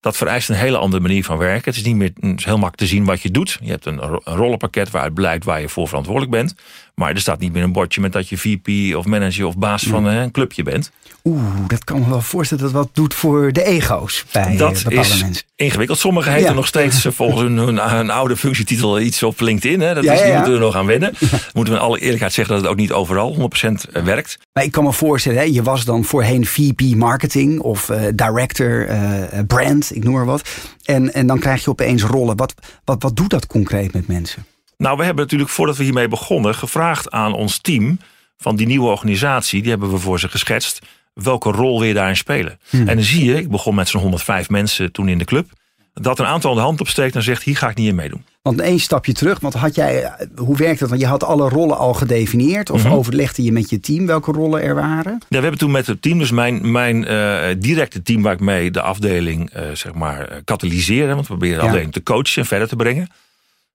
Dat 0.00 0.16
vereist 0.16 0.48
een 0.48 0.54
hele 0.54 0.78
andere 0.78 1.02
manier 1.02 1.24
van 1.24 1.38
werken. 1.38 1.64
Het 1.64 1.76
is 1.76 1.84
niet 1.84 1.96
meer 1.96 2.10
het 2.20 2.38
is 2.38 2.44
heel 2.44 2.58
makkelijk 2.58 2.76
te 2.76 2.86
zien 2.86 3.04
wat 3.04 3.22
je 3.22 3.30
doet. 3.30 3.58
Je 3.62 3.70
hebt 3.70 3.86
een 3.86 3.98
rollenpakket 4.24 4.90
waaruit 4.90 5.14
blijkt 5.14 5.44
waar 5.44 5.60
je 5.60 5.68
voor 5.68 5.88
verantwoordelijk 5.88 6.32
bent. 6.32 6.54
Maar 6.94 7.10
er 7.10 7.20
staat 7.20 7.40
niet 7.40 7.52
meer 7.52 7.62
een 7.62 7.72
bordje 7.72 8.00
met 8.00 8.12
dat 8.12 8.28
je 8.28 8.38
VP 8.38 8.96
of 8.96 9.04
manager 9.06 9.46
of 9.46 9.56
baas 9.58 9.82
van 9.82 10.08
eh, 10.08 10.20
een 10.20 10.30
clubje 10.30 10.62
bent. 10.62 10.90
Oeh, 11.24 11.42
dat 11.66 11.84
kan 11.84 12.00
me 12.00 12.08
wel 12.08 12.20
voorstellen 12.20 12.64
dat 12.64 12.72
dat 12.72 12.82
wat 12.84 12.94
doet 12.94 13.14
voor 13.14 13.52
de 13.52 13.64
ego's 13.64 14.24
bij 14.32 14.56
Dat 14.56 14.76
eh, 14.76 14.82
bepaalde 14.84 15.08
is 15.08 15.22
mensen. 15.22 15.44
ingewikkeld. 15.56 15.98
Sommigen 15.98 16.32
heten 16.32 16.48
Ja. 16.48 16.54
nog 16.54 16.66
steeds 16.66 17.04
eh, 17.04 17.12
volgens 17.12 17.40
hun, 17.40 17.56
hun, 17.56 17.78
hun 17.78 18.10
oude 18.10 18.36
functietitel 18.36 19.00
iets 19.00 19.22
op 19.22 19.40
LinkedIn. 19.40 19.80
Hè. 19.80 19.94
Dat 19.94 20.04
Ja, 20.04 20.12
is, 20.12 20.18
die 20.20 20.28
ja. 20.28 20.34
moeten 20.36 20.52
we 20.54 20.58
nog 20.58 20.74
aan 20.76 20.86
wennen. 20.86 21.12
Moeten 21.54 21.74
we 21.74 21.78
in 21.80 21.84
alle 21.86 22.00
eerlijkheid 22.00 22.32
zeggen 22.32 22.54
dat 22.54 22.62
het 22.62 22.72
ook 22.72 22.78
niet 22.78 22.92
overal 22.92 23.50
100% 23.96 24.02
werkt. 24.04 24.38
Maar 24.52 24.64
ik 24.64 24.72
kan 24.72 24.84
me 24.84 24.92
voorstellen, 24.92 25.38
hè, 25.38 25.44
je 25.44 25.62
was 25.62 25.84
dan 25.84 26.04
voorheen 26.04 26.46
VP 26.46 26.80
marketing 26.96 27.60
of 27.60 27.88
eh, 27.88 28.02
director 28.14 28.86
eh, 28.88 29.38
eh, 29.38 29.46
brand, 29.46 29.94
ik 29.96 30.04
noem 30.04 30.14
maar 30.14 30.24
wat. 30.26 30.48
En, 30.84 31.12
en 31.14 31.26
dan 31.26 31.38
krijg 31.38 31.64
je 31.64 31.70
opeens 31.70 32.02
rollen. 32.02 32.36
Wat, 32.36 32.54
wat, 32.84 33.02
wat 33.02 33.16
doet 33.16 33.30
dat 33.30 33.46
concreet 33.46 33.92
met 33.92 34.06
mensen? 34.08 34.44
Nou, 34.82 34.96
we 34.96 35.04
hebben 35.04 35.24
natuurlijk 35.24 35.50
voordat 35.50 35.76
we 35.76 35.84
hiermee 35.84 36.08
begonnen 36.08 36.54
gevraagd 36.54 37.10
aan 37.10 37.32
ons 37.34 37.58
team 37.58 37.98
van 38.36 38.56
die 38.56 38.66
nieuwe 38.66 38.88
organisatie. 38.88 39.60
Die 39.60 39.70
hebben 39.70 39.90
we 39.90 39.98
voor 39.98 40.20
ze 40.20 40.28
geschetst. 40.28 40.78
Welke 41.14 41.50
rol 41.50 41.78
wil 41.78 41.88
je 41.88 41.94
daarin 41.94 42.16
spelen? 42.16 42.58
En 42.70 42.84
dan 42.86 43.02
zie 43.02 43.24
je, 43.24 43.36
ik 43.36 43.50
begon 43.50 43.74
met 43.74 43.88
zo'n 43.88 44.00
105 44.00 44.48
mensen 44.50 44.92
toen 44.92 45.08
in 45.08 45.18
de 45.18 45.24
club. 45.24 45.48
Dat 45.94 46.18
een 46.18 46.26
aantal 46.26 46.54
de 46.54 46.60
hand 46.60 46.80
opsteekt 46.80 47.14
en 47.14 47.22
zegt, 47.22 47.42
hier 47.42 47.56
ga 47.56 47.68
ik 47.68 47.76
niet 47.76 47.88
in 47.88 47.94
meedoen. 47.94 48.24
Want 48.42 48.60
één 48.60 48.78
stapje 48.78 49.12
terug, 49.12 49.40
want 49.40 49.54
had 49.54 49.74
jij, 49.74 50.12
hoe 50.36 50.56
werkt 50.56 50.80
dat? 50.80 50.88
Want 50.88 51.00
je 51.00 51.06
had 51.06 51.24
alle 51.24 51.48
rollen 51.48 51.78
al 51.78 51.94
gedefinieerd 51.94 52.70
of 52.70 52.84
Mhm. 52.84 52.92
overlegde 52.92 53.42
je 53.42 53.52
met 53.52 53.70
je 53.70 53.80
team 53.80 54.06
welke 54.06 54.32
rollen 54.32 54.62
er 54.62 54.74
waren? 54.74 55.12
Ja, 55.12 55.36
we 55.36 55.42
hebben 55.42 55.58
toen 55.58 55.70
met 55.70 55.86
het 55.86 56.02
team, 56.02 56.18
dus 56.18 56.30
mijn, 56.30 56.70
mijn 56.72 57.04
eh, 57.06 57.48
directe 57.58 58.02
team 58.02 58.22
waar 58.22 58.32
ik 58.32 58.40
mee 58.40 58.70
de 58.70 58.80
afdeling 58.82 59.50
eh, 59.50 59.62
zeg 59.72 59.94
maar 59.94 60.28
eh, 60.28 60.36
katalyseer. 60.44 61.06
Want 61.06 61.20
we 61.20 61.26
proberen 61.26 61.56
de 61.56 61.62
Ja. 61.62 61.66
afdeling 61.68 61.92
te 61.92 62.02
coachen 62.02 62.42
en 62.42 62.48
verder 62.48 62.68
te 62.68 62.76
brengen. 62.76 63.08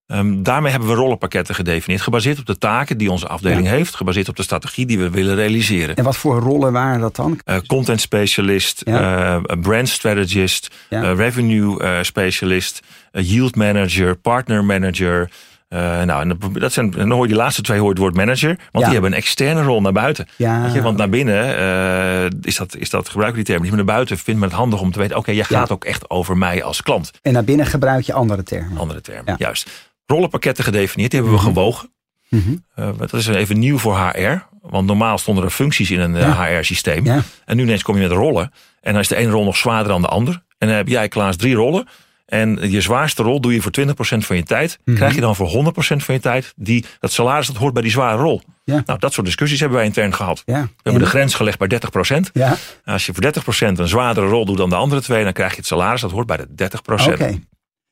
Ehm, 0.08 0.44
daarmee 0.44 0.72
hebben 0.72 0.90
we 0.90 0.96
rollenpakketten 0.96 1.56
gedefinieerd. 1.56 2.02
Gebaseerd 2.04 2.40
op 2.40 2.46
de 2.46 2.58
taken 2.58 2.98
die 2.98 3.12
onze 3.12 3.28
afdeling 3.28 3.68
heeft. 3.68 3.96
Gebaseerd 3.96 4.30
op 4.30 4.36
de 4.36 4.44
strategie 4.44 4.86
die 4.86 4.98
we 5.00 5.10
willen 5.10 5.36
realiseren. 5.36 5.96
En 5.96 6.04
wat 6.04 6.18
voor 6.18 6.40
rollen 6.40 6.72
waren 6.72 7.00
dat 7.00 7.16
dan? 7.16 7.40
Eh, 7.46 7.58
content 7.68 8.02
specialist, 8.02 8.82
Ja. 8.86 9.36
eh, 9.46 9.60
brand 9.62 9.90
strategist, 9.90 10.76
Ja. 10.90 11.04
eh, 11.04 11.16
revenue 11.16 12.04
specialist, 12.04 12.80
yield 13.12 13.56
manager, 13.56 14.16
partner 14.16 14.64
manager. 14.66 15.30
Eh, 15.68 15.80
nou, 16.02 16.22
en 16.22 16.38
dat- 16.54 16.74
zijn, 16.74 16.92
dan 16.92 17.12
hoor 17.12 17.22
je 17.22 17.28
die 17.28 17.38
laatste 17.38 17.62
twee 17.62 17.78
hoor 17.78 17.86
je 17.88 17.94
het 17.94 18.02
woord 18.02 18.16
manager, 18.16 18.48
want 18.48 18.60
Ja. 18.72 18.80
die 18.84 18.92
hebben 18.92 19.12
een 19.12 19.18
externe 19.18 19.62
rol 19.64 19.82
naar 19.82 19.92
buiten. 19.92 20.28
Ja. 20.36 20.66
Je, 20.74 20.82
want 20.82 20.98
naar 20.98 21.10
binnen 21.10 21.46
is 22.42 22.56
dat, 22.58 22.76
is 22.76 22.90
dat 22.90 23.10
gebruiken 23.10 23.40
we 23.40 23.44
die 23.44 23.54
term 23.54 23.62
niet, 23.62 23.76
maar 23.76 23.86
naar 23.86 23.96
buiten 23.96 24.18
vindt 24.18 24.40
men 24.40 24.50
het 24.50 24.58
handig 24.58 24.82
om 24.82 24.92
te 24.92 25.00
weten, 25.00 25.18
oké, 25.18 25.32
jij 25.32 25.46
Ja. 25.50 25.58
gaat 25.60 25.72
ook 25.72 25.84
echt 25.86 26.10
over 26.10 26.38
mij 26.38 26.64
als 26.64 26.82
klant. 26.84 27.12
En 27.22 27.34
naar 27.34 27.44
binnen 27.44 27.66
gebruik 27.66 28.04
je 28.06 28.14
andere 28.14 28.44
termen. 28.44 28.78
Andere 28.78 29.02
termen, 29.02 29.36
juist. 29.38 29.70
Rollenpakketten 30.08 30.64
gedefinieerd, 30.64 31.12
die 31.12 31.20
hebben 31.20 31.38
we 31.40 31.44
gewogen. 31.46 31.92
Mhm. 32.30 32.56
Eh, 32.76 32.90
dat 32.98 33.14
is 33.14 33.28
even 33.28 33.60
nieuw 33.60 33.78
voor 33.78 33.98
HR. 33.98 34.46
Want 34.62 34.88
normaal 34.88 35.18
stonden 35.18 35.44
er 35.44 35.50
functies 35.50 35.92
in 35.92 36.00
een 36.00 36.16
Ja. 36.16 36.44
HR-systeem. 36.46 37.06
Ja. 37.06 37.22
En 37.46 37.56
nu 37.58 37.64
ineens 37.64 37.84
kom 37.84 37.96
je 37.96 38.02
met 38.02 38.12
rollen. 38.12 38.52
En 38.82 38.92
dan 38.94 39.02
is 39.02 39.08
de 39.08 39.16
ene 39.16 39.32
rol 39.32 39.44
nog 39.44 39.58
zwaarder 39.58 39.92
dan 39.92 40.02
de 40.02 40.08
ander. 40.08 40.44
En 40.58 40.68
dan 40.68 40.78
heb 40.78 40.88
jij, 40.88 41.08
Klaas, 41.08 41.36
drie 41.36 41.56
rollen. 41.56 41.88
En 42.26 42.72
je 42.72 42.82
zwaarste 42.82 43.24
rol 43.24 43.42
doe 43.42 43.54
je 43.54 43.62
voor 43.62 43.72
20% 43.72 44.26
van 44.26 44.36
je 44.36 44.44
tijd. 44.44 44.80
Mhm. 44.86 44.96
Krijg 44.98 45.16
je 45.16 45.22
dan 45.22 45.36
voor 45.36 45.48
100% 45.48 46.04
van 46.04 46.16
je 46.16 46.22
tijd 46.22 46.54
die, 46.56 46.86
dat 47.00 47.12
salaris 47.12 47.48
dat 47.48 47.56
hoort 47.56 47.74
bij 47.74 47.82
die 47.82 47.92
zware 47.92 48.22
rol. 48.22 48.42
Ja. 48.64 48.84
Nou, 48.86 49.00
dat 49.00 49.14
soort 49.14 49.26
discussies 49.26 49.60
hebben 49.60 49.78
wij 49.78 49.88
intern 49.88 50.14
gehad. 50.14 50.42
Ja. 50.46 50.62
We 50.62 50.70
hebben 50.84 51.02
de 51.02 51.08
grens 51.10 51.34
gelegd 51.34 51.60
bij 51.60 51.68
30%. 51.68 52.30
Ja, 52.34 52.56
Als 52.86 53.06
je 53.06 53.14
voor 53.14 53.24
30% 53.24 53.80
een 53.80 53.88
zwaardere 53.88 54.28
rol 54.28 54.46
doet 54.46 54.58
dan 54.58 54.70
de 54.70 54.76
andere 54.76 55.02
twee, 55.02 55.24
dan 55.24 55.34
krijg 55.34 55.52
je 55.52 55.58
het 55.58 55.66
salaris 55.66 56.02
dat 56.02 56.12
hoort 56.12 56.28
bij 56.28 56.38
de 56.38 56.48
30%. 56.56 57.14
oké. 57.14 57.40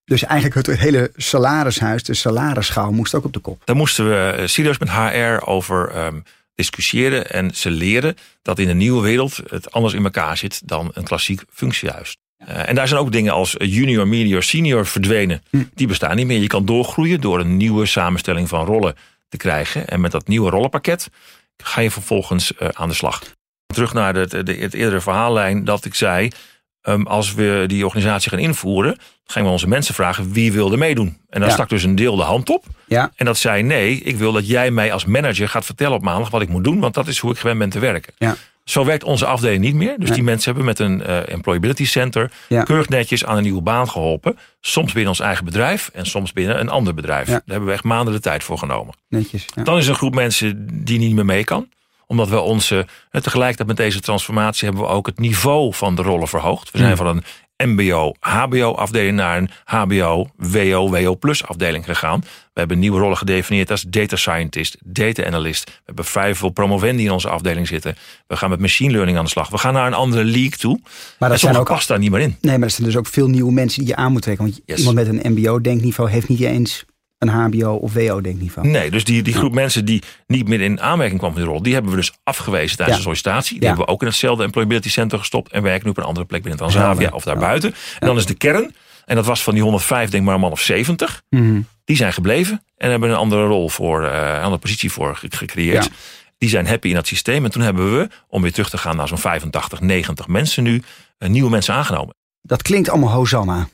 Dus 0.05 0.23
eigenlijk 0.23 0.67
het 0.67 0.79
hele 0.79 1.11
salarishuis, 1.15 2.03
de 2.03 2.13
salarisschaal, 2.13 2.91
moest 2.91 3.13
ook 3.13 3.25
op 3.25 3.33
de 3.33 3.39
kop. 3.39 3.61
Daar 3.65 3.75
moesten 3.75 4.09
we 4.09 4.15
eh, 4.15 4.47
serieus 4.47 4.77
met 4.77 4.91
HR 4.91 5.45
over 5.45 5.89
ehm, 5.89 6.19
discussiëren. 6.55 7.29
En 7.29 7.55
ze 7.55 7.69
leren 7.69 8.15
dat 8.41 8.59
in 8.59 8.67
de 8.67 8.73
nieuwe 8.73 9.01
wereld 9.01 9.39
het 9.49 9.71
anders 9.71 9.93
in 9.93 10.03
elkaar 10.03 10.37
zit 10.37 10.67
dan 10.67 10.91
een 10.93 11.03
klassiek 11.03 11.43
functiehuis. 11.49 12.17
Eh, 12.37 12.69
en 12.69 12.75
daar 12.75 12.87
zijn 12.87 12.99
ook 12.99 13.11
dingen 13.11 13.33
als 13.33 13.55
junior, 13.57 14.07
medior, 14.07 14.43
senior 14.43 14.85
verdwenen. 14.85 15.43
Hm. 15.49 15.63
Die 15.73 15.87
bestaan 15.87 16.15
niet 16.15 16.27
meer. 16.27 16.41
Je 16.41 16.47
kan 16.47 16.65
doorgroeien 16.65 17.21
door 17.21 17.39
een 17.39 17.57
nieuwe 17.57 17.85
samenstelling 17.85 18.47
van 18.47 18.65
rollen 18.65 18.95
te 19.29 19.37
krijgen. 19.37 19.87
En 19.87 20.01
met 20.01 20.11
dat 20.11 20.27
nieuwe 20.27 20.49
rollenpakket 20.49 21.09
ga 21.57 21.81
je 21.81 21.91
vervolgens 21.91 22.55
eh, 22.55 22.67
aan 22.73 22.89
de 22.89 22.95
slag. 22.95 23.21
Terug 23.73 23.93
naar 23.93 24.13
de, 24.13 24.43
de, 24.43 24.53
het 24.53 24.73
eerdere 24.73 25.01
verhaallijn 25.01 25.63
dat 25.63 25.85
ik 25.85 25.95
zei. 25.95 26.29
Ehm, 26.85 27.01
als 27.01 27.33
we 27.33 27.63
die 27.67 27.85
organisatie 27.85 28.29
gaan 28.29 28.39
invoeren, 28.39 28.97
gaan 29.25 29.43
we 29.43 29.49
onze 29.49 29.67
mensen 29.67 29.93
vragen 29.93 30.31
wie 30.31 30.51
wil 30.51 30.71
er 30.71 30.77
meedoen. 30.77 31.17
En 31.29 31.39
dan 31.39 31.49
Ja. 31.49 31.55
stak 31.55 31.69
dus 31.69 31.83
een 31.83 31.95
deel 31.95 32.15
de 32.15 32.23
hand 32.23 32.49
op. 32.49 32.63
Ja, 32.87 33.11
En 33.15 33.25
dat 33.25 33.37
zei 33.37 33.63
nee, 33.63 33.95
ik 33.99 34.15
wil 34.17 34.31
dat 34.31 34.47
jij 34.47 34.71
mij 34.71 34.93
als 34.93 35.05
manager 35.05 35.49
gaat 35.49 35.65
vertellen 35.65 35.95
op 35.97 36.01
maandag 36.03 36.29
wat 36.29 36.41
ik 36.41 36.49
moet 36.49 36.63
doen, 36.63 36.79
want 36.79 36.93
dat 36.93 37.07
is 37.07 37.19
hoe 37.19 37.31
ik 37.31 37.37
gewend 37.37 37.59
ben 37.59 37.69
te 37.69 37.79
werken. 37.79 38.13
Ja. 38.17 38.35
Zo 38.63 38.85
werkt 38.85 39.03
onze 39.03 39.25
afdeling 39.25 39.63
niet 39.63 39.75
meer. 39.75 39.95
Dus 39.99 40.11
die 40.11 40.23
mensen 40.23 40.45
hebben 40.45 40.65
met 40.65 40.79
een 40.79 41.03
eh, 41.03 41.33
employability 41.33 41.85
center 41.85 42.31
Ja. 42.49 42.63
keurig 42.63 42.89
netjes 42.89 43.25
aan 43.25 43.37
een 43.37 43.43
nieuwe 43.43 43.61
baan 43.61 43.89
geholpen. 43.89 44.37
Soms 44.61 44.91
binnen 44.93 45.09
ons 45.09 45.19
eigen 45.19 45.45
bedrijf 45.45 45.89
en 45.93 46.05
soms 46.05 46.33
binnen 46.33 46.59
een 46.59 46.69
ander 46.69 46.93
bedrijf. 46.93 47.27
Ja. 47.27 47.33
Daar 47.33 47.41
hebben 47.45 47.67
we 47.67 47.73
echt 47.73 47.83
maanden 47.83 48.13
de 48.13 48.19
tijd 48.19 48.43
voor 48.43 48.57
genomen. 48.57 48.95
netjes. 49.09 49.45
Dan 49.63 49.77
is 49.77 49.83
er 49.83 49.89
een 49.89 49.95
groep 49.97 50.15
mensen 50.15 50.67
die 50.83 50.99
niet 50.99 51.13
meer 51.15 51.25
mee 51.25 51.43
kan 51.43 51.67
omdat 52.07 52.29
we 52.29 52.39
onze, 52.39 52.87
en 53.11 53.23
tegelijkertijd 53.23 53.67
met 53.67 53.77
deze 53.77 53.99
transformatie 53.99 54.67
hebben 54.67 54.85
we 54.85 54.91
ook 54.91 55.05
het 55.05 55.19
niveau 55.19 55.73
van 55.73 55.95
de 55.95 56.01
rollen 56.01 56.27
verhoogd. 56.27 56.71
We 56.71 56.77
zijn 56.77 56.89
Mm. 56.89 56.97
van 56.97 57.07
een 57.07 57.23
MBO, 57.57 58.13
HBO 58.19 58.71
afdeling 58.73 59.15
naar 59.15 59.37
een 59.37 59.49
HBO, 59.63 60.27
WO, 60.37 60.89
WO 60.89 61.15
plus 61.15 61.45
afdeling 61.47 61.85
gegaan. 61.85 62.19
We 62.53 62.59
hebben 62.59 62.79
nieuwe 62.79 62.99
rollen 62.99 63.17
gedefinieerd 63.17 63.71
als 63.71 63.81
data 63.81 64.15
scientist, 64.15 64.77
data 64.83 65.25
analyst. 65.25 65.65
We 65.65 65.81
hebben 65.85 66.05
vrij 66.05 66.35
veel 66.35 66.49
promovendi 66.49 67.03
in 67.03 67.11
onze 67.11 67.29
afdeling 67.29 67.67
zitten. 67.67 67.95
We 68.27 68.35
gaan 68.37 68.49
met 68.49 68.59
machine 68.59 68.91
learning 68.91 69.17
aan 69.17 69.23
de 69.23 69.29
slag. 69.29 69.49
We 69.49 69.57
gaan 69.57 69.73
naar 69.73 69.87
een 69.87 69.93
andere 69.93 70.23
league 70.23 70.49
toe. 70.57 70.79
Maar 70.81 70.89
en 70.91 70.99
dat 71.19 71.27
zijn 71.27 71.39
sommige 71.39 71.59
ook 71.59 71.67
past 71.67 71.87
daar 71.87 71.99
niet 71.99 72.11
meer 72.11 72.19
in. 72.21 72.37
Nee, 72.41 72.57
maar 72.57 72.67
er 72.67 72.73
zijn 72.73 72.87
dus 72.87 72.97
ook 72.97 73.07
veel 73.07 73.27
nieuwe 73.27 73.51
mensen 73.51 73.79
die 73.79 73.89
je 73.89 73.95
aan 73.95 74.11
moet 74.11 74.21
trekken. 74.21 74.45
Want 74.45 74.59
Yes. 74.65 74.77
iemand 74.77 74.95
met 74.95 75.07
een 75.07 75.31
MBO-denkniveau 75.33 76.09
heeft 76.09 76.27
niet 76.29 76.39
eens 76.41 76.85
een 77.17 77.27
HBO 77.29 77.73
of 77.75 77.93
WO-denkniveau. 77.93 78.67
Nee, 78.67 78.91
dus 78.91 79.03
die, 79.03 79.21
die 79.23 79.33
groep 79.33 79.53
mensen 79.53 79.85
die 79.85 80.03
niet 80.27 80.47
meer 80.47 80.61
in 80.61 80.81
aanmerking 80.81 81.19
kwam 81.19 81.31
voor 81.31 81.39
die 81.41 81.49
rol, 81.49 81.61
die 81.61 81.73
hebben 81.73 81.91
we 81.91 81.97
dus 81.97 82.13
afgewezen 82.23 82.77
tijdens 82.77 82.87
Ja. 82.89 82.95
de 82.95 83.01
sollicitatie. 83.01 83.51
Die 83.53 83.61
Ja. 83.61 83.67
hebben 83.67 83.85
we 83.85 83.91
ook 83.91 84.01
in 84.01 84.07
hetzelfde 84.07 84.43
employability 84.43 84.89
center 84.89 85.17
gestopt 85.19 85.51
en 85.51 85.63
werken 85.63 85.83
nu 85.85 85.89
op 85.91 85.97
een 85.97 86.03
andere 86.03 86.25
plek 86.25 86.41
binnen 86.41 86.59
Transavia 86.59 87.09
of 87.09 87.23
daarbuiten. 87.23 87.73
En 87.99 88.07
dan 88.07 88.17
is 88.17 88.25
de 88.25 88.33
kern, 88.33 88.75
en 89.05 89.15
dat 89.15 89.25
was 89.25 89.43
van 89.43 89.53
die 89.53 89.63
105 89.63 90.09
denk 90.09 90.25
maar 90.25 90.33
een 90.33 90.39
man 90.39 90.51
of 90.51 90.61
70, 90.61 91.21
Mhm. 91.29 91.61
die 91.85 91.95
zijn 91.95 92.13
gebleven 92.13 92.63
en 92.77 92.89
hebben 92.89 93.09
een 93.09 93.15
andere 93.15 93.45
rol 93.45 93.69
voor, 93.69 94.03
eh, 94.03 94.27
een 94.35 94.41
andere 94.41 94.57
positie 94.61 94.91
voor 94.91 95.15
ge- 95.15 95.27
gecreëerd. 95.29 95.89
Die 96.37 96.49
zijn 96.49 96.67
happy 96.67 96.87
in 96.87 96.93
dat 96.93 97.07
systeem. 97.07 97.45
En 97.45 97.51
toen 97.51 97.61
hebben 97.61 97.97
we, 97.97 98.09
om 98.27 98.41
weer 98.41 98.51
terug 98.51 98.69
te 98.69 98.77
gaan 98.77 98.95
naar 98.95 99.07
zo'n 99.07 99.17
85, 99.17 99.81
90 99.81 100.27
mensen 100.27 100.63
nu, 100.63 100.81
eh, 101.17 101.29
nieuwe 101.29 101.49
mensen 101.49 101.73
aangenomen. 101.73 102.15
Dat 102.41 102.61
klinkt 102.61 102.89
allemaal 102.89 103.11
Hosanna. 103.13 103.67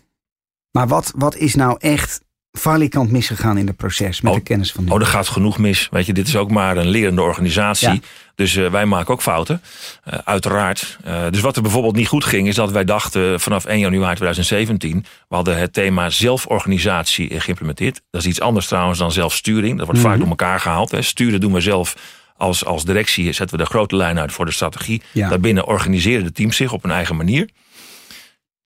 Maar 0.72 0.88
wat, 0.88 1.14
wat 1.16 1.36
is 1.36 1.56
nou 1.56 1.76
echt 1.80 2.22
valikant 2.52 3.12
misgegaan 3.12 3.58
in 3.58 3.68
het 3.68 3.76
proces 3.78 4.22
met 4.22 4.32
Oh, 4.32 4.38
de 4.38 4.44
kennis 4.44 4.72
van 4.72 4.84
nu? 4.84 4.90
Oh, 4.92 5.00
er 5.00 5.06
gaat 5.06 5.28
genoeg 5.28 5.58
mis. 5.58 5.88
Weet 5.92 6.06
je, 6.06 6.14
dit 6.14 6.28
is 6.28 6.36
ook 6.36 6.52
maar 6.52 6.78
een 6.78 6.88
lerende 6.88 7.22
organisatie. 7.22 7.88
Ja. 7.90 8.00
Dus 8.36 8.56
eh, 8.56 8.70
wij 8.70 8.86
maken 8.86 9.14
ook 9.14 9.22
fouten, 9.22 9.62
eh, 10.04 10.20
uiteraard. 10.24 10.98
Eh, 11.04 11.24
dus 11.30 11.40
wat 11.40 11.56
er 11.56 11.62
bijvoorbeeld 11.62 11.96
niet 11.96 12.08
goed 12.08 12.26
ging, 12.26 12.48
is 12.48 12.56
dat 12.56 12.72
wij 12.72 12.84
dachten 12.84 13.40
vanaf 13.40 13.66
1 13.66 13.80
januari 13.80 14.16
2017, 14.16 15.06
we 15.30 15.36
hadden 15.36 15.58
het 15.58 15.74
thema 15.74 16.10
zelforganisatie 16.10 17.40
geïmplementeerd. 17.40 18.02
Dat 18.10 18.22
is 18.22 18.28
iets 18.28 18.42
anders 18.42 18.68
trouwens 18.68 19.00
dan 19.00 19.12
zelfsturing. 19.12 19.78
Dat 19.78 19.86
wordt 19.86 20.02
Mhm. 20.02 20.10
vaak 20.10 20.20
door 20.20 20.30
elkaar 20.30 20.60
gehaald. 20.60 20.92
Hè. 20.92 21.02
Sturen 21.02 21.40
doen 21.40 21.54
we 21.54 21.62
zelf 21.62 21.96
als, 22.38 22.66
als 22.66 22.86
directie, 22.86 23.32
zetten 23.32 23.58
we 23.58 23.64
de 23.64 23.70
grote 23.70 23.96
lijn 23.96 24.20
uit 24.20 24.32
voor 24.32 24.46
de 24.46 24.52
strategie. 24.52 25.02
Ja. 25.12 25.30
Daarbinnen 25.30 25.68
organiseren 25.68 26.24
de 26.24 26.32
teams 26.32 26.56
zich 26.56 26.72
op 26.74 26.84
een 26.84 26.92
eigen 26.92 27.16
manier. 27.16 27.50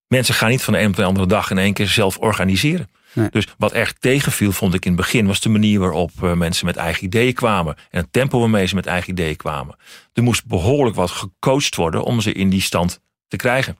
Mensen 0.07 0.35
gaan 0.35 0.49
niet 0.49 0.61
van 0.63 0.73
de 0.73 0.79
een 0.79 0.87
op 0.87 0.95
de 0.95 1.03
andere 1.03 1.27
dag 1.27 1.51
in 1.51 1.57
één 1.57 1.73
keer 1.73 1.87
zelf 1.87 2.17
organiseren. 2.17 2.89
Nee. 3.15 3.27
Dus 3.31 3.47
wat 3.57 3.71
erg 3.71 3.93
tegenviel, 3.93 4.51
vond 4.51 4.73
ik 4.73 4.85
in 4.85 4.91
het 4.91 5.01
begin, 5.01 5.27
was 5.27 5.39
de 5.39 5.49
manier 5.49 5.79
waarop 5.79 6.11
eh, 6.21 6.33
mensen 6.33 6.65
met 6.65 6.75
eigen 6.75 7.03
ideeën 7.03 7.33
kwamen. 7.33 7.75
En 7.89 8.01
het 8.01 8.13
tempo 8.13 8.39
waarmee 8.39 8.65
ze 8.65 8.75
met 8.75 8.85
eigen 8.85 9.11
ideeën 9.11 9.35
kwamen. 9.35 9.75
Er 10.13 10.23
moest 10.23 10.45
behoorlijk 10.45 10.95
wat 10.95 11.11
gecoacht 11.11 11.75
worden 11.75 12.03
om 12.03 12.21
ze 12.21 12.31
in 12.31 12.49
die 12.49 12.61
stand 12.61 12.99
te 13.27 13.35
krijgen. 13.37 13.77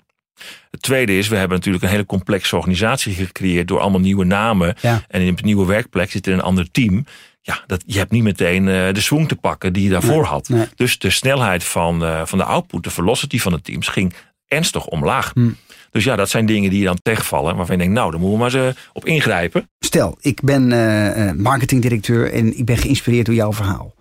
Het 0.72 0.82
tweede 0.82 1.18
is, 1.18 1.27
we 1.27 1.36
hebben 1.36 1.58
natuurlijk 1.58 1.84
een 1.84 1.89
hele 1.89 2.06
complexe 2.06 2.56
organisatie 2.56 3.13
gecreëerd 3.13 3.68
door 3.68 3.80
allemaal 3.80 4.00
nieuwe 4.00 4.25
namen. 4.25 4.75
Ja. 4.82 5.04
En 5.08 5.22
in 5.22 5.27
het 5.36 5.44
nieuwe 5.44 5.65
werkplek 5.65 6.12
zit 6.12 6.27
er 6.27 6.34
een 6.34 6.42
ander 6.42 6.72
team. 6.72 7.06
Ja, 7.42 7.63
dat, 7.68 7.84
je 7.86 7.98
hebt 7.98 8.12
niet 8.12 8.24
meteen 8.24 8.68
eh, 8.68 8.94
de 8.94 9.01
swing 9.01 9.27
te 9.27 9.36
pakken 9.36 9.74
die 9.74 9.84
je 9.84 9.89
daarvoor 9.89 10.22
Nee, 10.22 10.24
had. 10.24 10.50
nee. 10.50 10.65
Dus 10.75 11.00
de 11.00 11.10
snelheid 11.10 11.63
van, 11.63 12.04
eh, 12.06 12.25
van 12.25 12.38
de 12.38 12.44
output, 12.44 12.84
de 12.84 12.89
velocity 12.89 13.39
van 13.39 13.51
de 13.51 13.62
teams 13.62 13.88
ging 13.88 14.13
ernstig 14.48 14.86
omlaag. 14.86 15.32
Hm. 15.34 15.50
Dus 15.96 16.04
ja, 16.04 16.16
dat 16.16 16.30
zijn 16.30 16.46
dingen 16.46 16.70
die 16.70 16.80
je 16.80 16.86
dan 16.86 17.00
tegenvallen. 17.02 17.56
Waarvan 17.56 17.75
je 17.75 17.82
denkt, 17.82 17.98
nou, 17.98 18.12
daar 18.12 18.20
moeten 18.20 18.38
we 18.38 18.44
maar 18.44 18.54
eens 18.54 18.75
eh, 18.75 18.84
op 18.94 19.06
ingrijpen. 19.06 19.70
Stel, 19.80 20.18
ik 20.20 20.42
ben 20.42 20.72
eh, 20.72 21.30
eh, 21.30 21.36
marketingdirecteur 21.36 22.34
en 22.34 22.58
ik 22.58 22.66
ben 22.66 22.78
geïnspireerd 22.78 23.25
door 23.25 23.36
jouw 23.36 23.54
verhaal. 23.54 23.94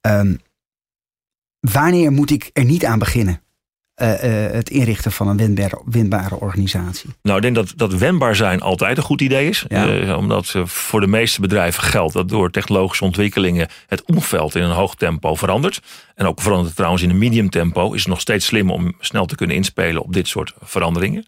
Ehm, 0.00 0.34
wanneer 1.60 2.12
moet 2.12 2.30
ik 2.30 2.50
er 2.52 2.64
niet 2.64 2.84
aan 2.84 2.98
beginnen? 2.98 3.42
Eh, 4.00 4.46
eh, 4.46 4.52
het 4.52 4.70
inrichten 4.70 5.12
van 5.12 5.28
een 5.28 5.36
wendbare, 5.36 5.82
wendbare 5.84 6.40
organisatie. 6.40 7.10
Nou, 7.22 7.36
ik 7.36 7.42
denk 7.42 7.54
dat, 7.54 7.72
dat 7.76 7.94
wendbaar 7.94 8.36
zijn 8.36 8.60
altijd 8.60 8.96
een 8.96 9.02
goed 9.02 9.20
idee 9.20 9.48
is. 9.48 9.64
Ja. 9.68 9.88
Eh, 9.88 10.16
omdat 10.16 10.54
voor 10.64 11.00
de 11.00 11.06
meeste 11.06 11.40
bedrijven 11.40 11.82
geldt 11.82 12.12
dat 12.12 12.28
door 12.28 12.50
technologische 12.50 13.04
ontwikkelingen 13.04 13.68
het 13.86 14.02
omveld 14.04 14.54
in 14.54 14.62
een 14.62 14.70
hoog 14.70 14.94
tempo 14.94 15.34
verandert. 15.34 15.80
En 16.14 16.26
ook 16.26 16.40
verandert 16.40 16.66
het 16.66 16.76
trouwens 16.76 17.02
in 17.02 17.10
een 17.10 17.18
medium 17.18 17.50
tempo. 17.50 17.92
Is 17.92 18.00
het 18.00 18.08
nog 18.08 18.20
steeds 18.20 18.46
slim 18.46 18.70
om 18.70 18.94
snel 19.00 19.26
te 19.26 19.34
kunnen 19.34 19.56
inspelen 19.56 20.02
op 20.02 20.12
dit 20.12 20.28
soort 20.28 20.54
veranderingen. 20.60 21.26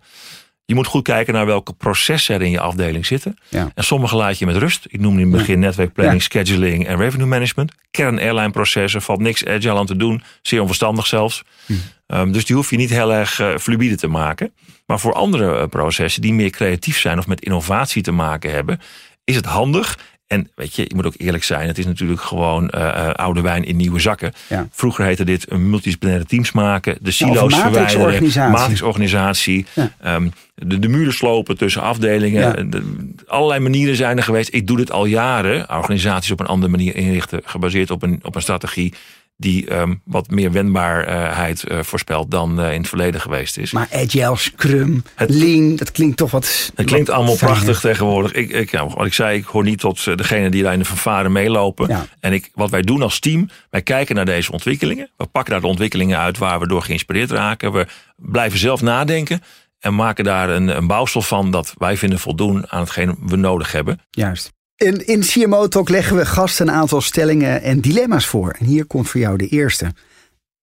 Je 0.64 0.74
moet 0.74 0.86
goed 0.86 1.02
kijken 1.02 1.34
naar 1.34 1.46
welke 1.46 1.72
processen 1.72 2.34
er 2.34 2.42
in 2.42 2.50
je 2.50 2.60
afdeling 2.60 3.06
zitten. 3.06 3.36
Ja. 3.48 3.70
En 3.74 3.84
sommige 3.84 4.16
laat 4.16 4.38
je 4.38 4.46
met 4.46 4.56
rust. 4.56 4.86
Ik 4.88 5.00
noemde 5.00 5.20
in 5.20 5.28
het 5.28 5.36
begin 5.38 5.58
netwerkplanning, 5.58 6.22
scheduling 6.22 6.86
en 6.86 6.96
revenue 6.96 7.26
management. 7.26 7.72
Kern 7.90 8.18
airline 8.18 8.50
processen, 8.50 9.02
valt 9.02 9.20
niks 9.20 9.46
agile 9.46 9.78
aan 9.78 9.86
te 9.86 9.96
doen. 9.96 10.22
Zeer 10.42 10.60
onverstandig 10.60 11.06
zelfs. 11.06 11.42
Hm. 11.66 11.72
Um, 12.14 12.32
dus 12.32 12.44
die 12.44 12.56
hoef 12.56 12.70
je 12.70 12.76
niet 12.76 12.90
heel 12.90 13.14
erg 13.14 13.40
uh, 13.40 13.56
fluïde 13.56 13.96
te 13.96 14.06
maken. 14.06 14.52
Maar 14.86 15.00
voor 15.00 15.12
andere 15.12 15.58
uh, 15.58 15.66
processen 15.66 16.22
die 16.22 16.34
meer 16.34 16.50
creatief 16.50 16.98
zijn 16.98 17.18
of 17.18 17.26
met 17.26 17.40
innovatie 17.40 18.02
te 18.02 18.12
maken 18.12 18.50
hebben, 18.50 18.80
is 19.24 19.36
het 19.36 19.44
handig. 19.44 19.98
En 20.26 20.50
weet 20.54 20.74
je, 20.74 20.82
je 20.82 20.94
moet 20.94 21.06
ook 21.06 21.14
eerlijk 21.16 21.44
zijn, 21.44 21.66
het 21.66 21.78
is 21.78 21.86
natuurlijk 21.86 22.20
gewoon 22.20 22.72
uh, 22.74 23.10
oude 23.10 23.40
wijn 23.40 23.64
in 23.64 23.76
nieuwe 23.76 24.00
zakken. 24.00 24.32
Ja. 24.48 24.68
Vroeger 24.70 25.04
heette 25.04 25.24
dit 25.24 25.50
een 25.50 25.70
multidisciplinaire 25.70 26.26
teams 26.26 26.52
maken, 26.52 26.96
de 27.00 27.10
silo's 27.10 27.54
verwijderen, 27.54 28.50
matrixorganisatie. 28.50 29.66
Ja. 29.72 30.14
um, 30.14 30.32
de, 30.54 30.78
de 30.78 30.88
muren 30.88 31.12
slopen 31.12 31.56
tussen 31.56 31.82
afdelingen. 31.82 32.70
De, 32.70 33.10
allerlei 33.26 33.60
manieren 33.60 33.96
zijn 33.96 34.16
er 34.16 34.22
geweest. 34.22 34.54
Ik 34.54 34.66
doe 34.66 34.76
dit 34.76 34.90
al 34.90 35.04
jaren. 35.04 35.70
Organisaties 35.70 36.30
op 36.30 36.40
een 36.40 36.46
andere 36.46 36.70
manier 36.70 36.96
inrichten, 36.96 37.40
gebaseerd 37.44 37.90
op 37.90 38.02
een, 38.02 38.20
op 38.22 38.34
een 38.34 38.42
strategie 38.42 38.94
die 39.42 39.74
um, 39.74 40.00
wat 40.04 40.30
meer 40.30 40.52
wendbaarheid 40.52 41.64
uh, 41.68 41.78
voorspelt 41.82 42.30
dan 42.30 42.60
uh, 42.60 42.72
in 42.72 42.78
het 42.80 42.88
verleden 42.88 43.20
geweest 43.20 43.56
is. 43.58 43.72
Maar 43.72 43.88
agile, 43.92 44.36
scrum, 44.36 45.02
Het- 45.14 45.30
lean, 45.30 45.76
dat 45.76 45.92
klinkt 45.92 46.16
toch 46.16 46.30
wat... 46.30 46.70
Het 46.74 46.86
klinkt 46.86 47.08
wat 47.08 47.16
allemaal 47.16 47.36
prachtig 47.36 47.80
tegenwoordig. 47.80 48.32
Ik, 48.32 48.50
ik, 48.50 48.70
ja, 48.70 48.86
wat 48.86 49.06
ik 49.06 49.14
zei, 49.14 49.38
ik 49.38 49.44
hoor 49.44 49.62
niet 49.64 49.78
tot 49.78 50.06
eh, 50.06 50.16
degene 50.16 50.50
die 50.50 50.62
daar 50.62 50.72
in 50.72 50.78
de 50.78 50.84
fanfare 50.84 51.28
meelopen. 51.28 51.88
Ja. 51.88 52.06
En 52.20 52.32
ik, 52.32 52.50
wat 52.54 52.70
wij 52.70 52.82
doen 52.82 53.02
als 53.02 53.18
team, 53.18 53.48
wij 53.70 53.82
kijken 53.82 54.14
naar 54.14 54.24
deze 54.24 54.52
ontwikkelingen. 54.52 55.10
We 55.16 55.26
pakken 55.26 55.52
daar 55.52 55.60
de 55.60 55.66
ontwikkelingen 55.66 56.18
uit 56.18 56.38
waar 56.38 56.60
we 56.60 56.66
door 56.68 56.82
geïnspireerd 56.82 57.30
raken. 57.30 57.72
We 57.72 57.86
blijven 58.16 58.58
zelf 58.58 58.82
nadenken 58.82 59.40
en 59.78 59.94
maken 59.94 60.24
daar 60.24 60.48
een, 60.50 60.68
een 60.76 60.86
bouwsel 60.86 61.22
van 61.22 61.50
dat 61.50 61.74
wij 61.78 61.96
vinden 61.96 62.18
voldoen 62.18 62.70
aan 62.70 62.80
hetgeen 62.80 63.16
we 63.26 63.36
nodig 63.36 63.72
hebben. 63.72 64.00
Juist. 64.10 64.52
In, 64.76 65.06
in 65.06 65.20
CMO 65.20 65.68
Talk 65.68 65.88
leggen 65.88 66.16
we 66.16 66.26
gasten 66.26 66.68
een 66.68 66.74
aantal 66.74 67.00
stellingen 67.00 67.62
en 67.62 67.80
dilemma's 67.80 68.26
voor. 68.26 68.56
En 68.58 68.66
hier 68.66 68.86
komt 68.86 69.08
voor 69.08 69.20
jou 69.20 69.36
de 69.36 69.48
eerste. 69.48 69.92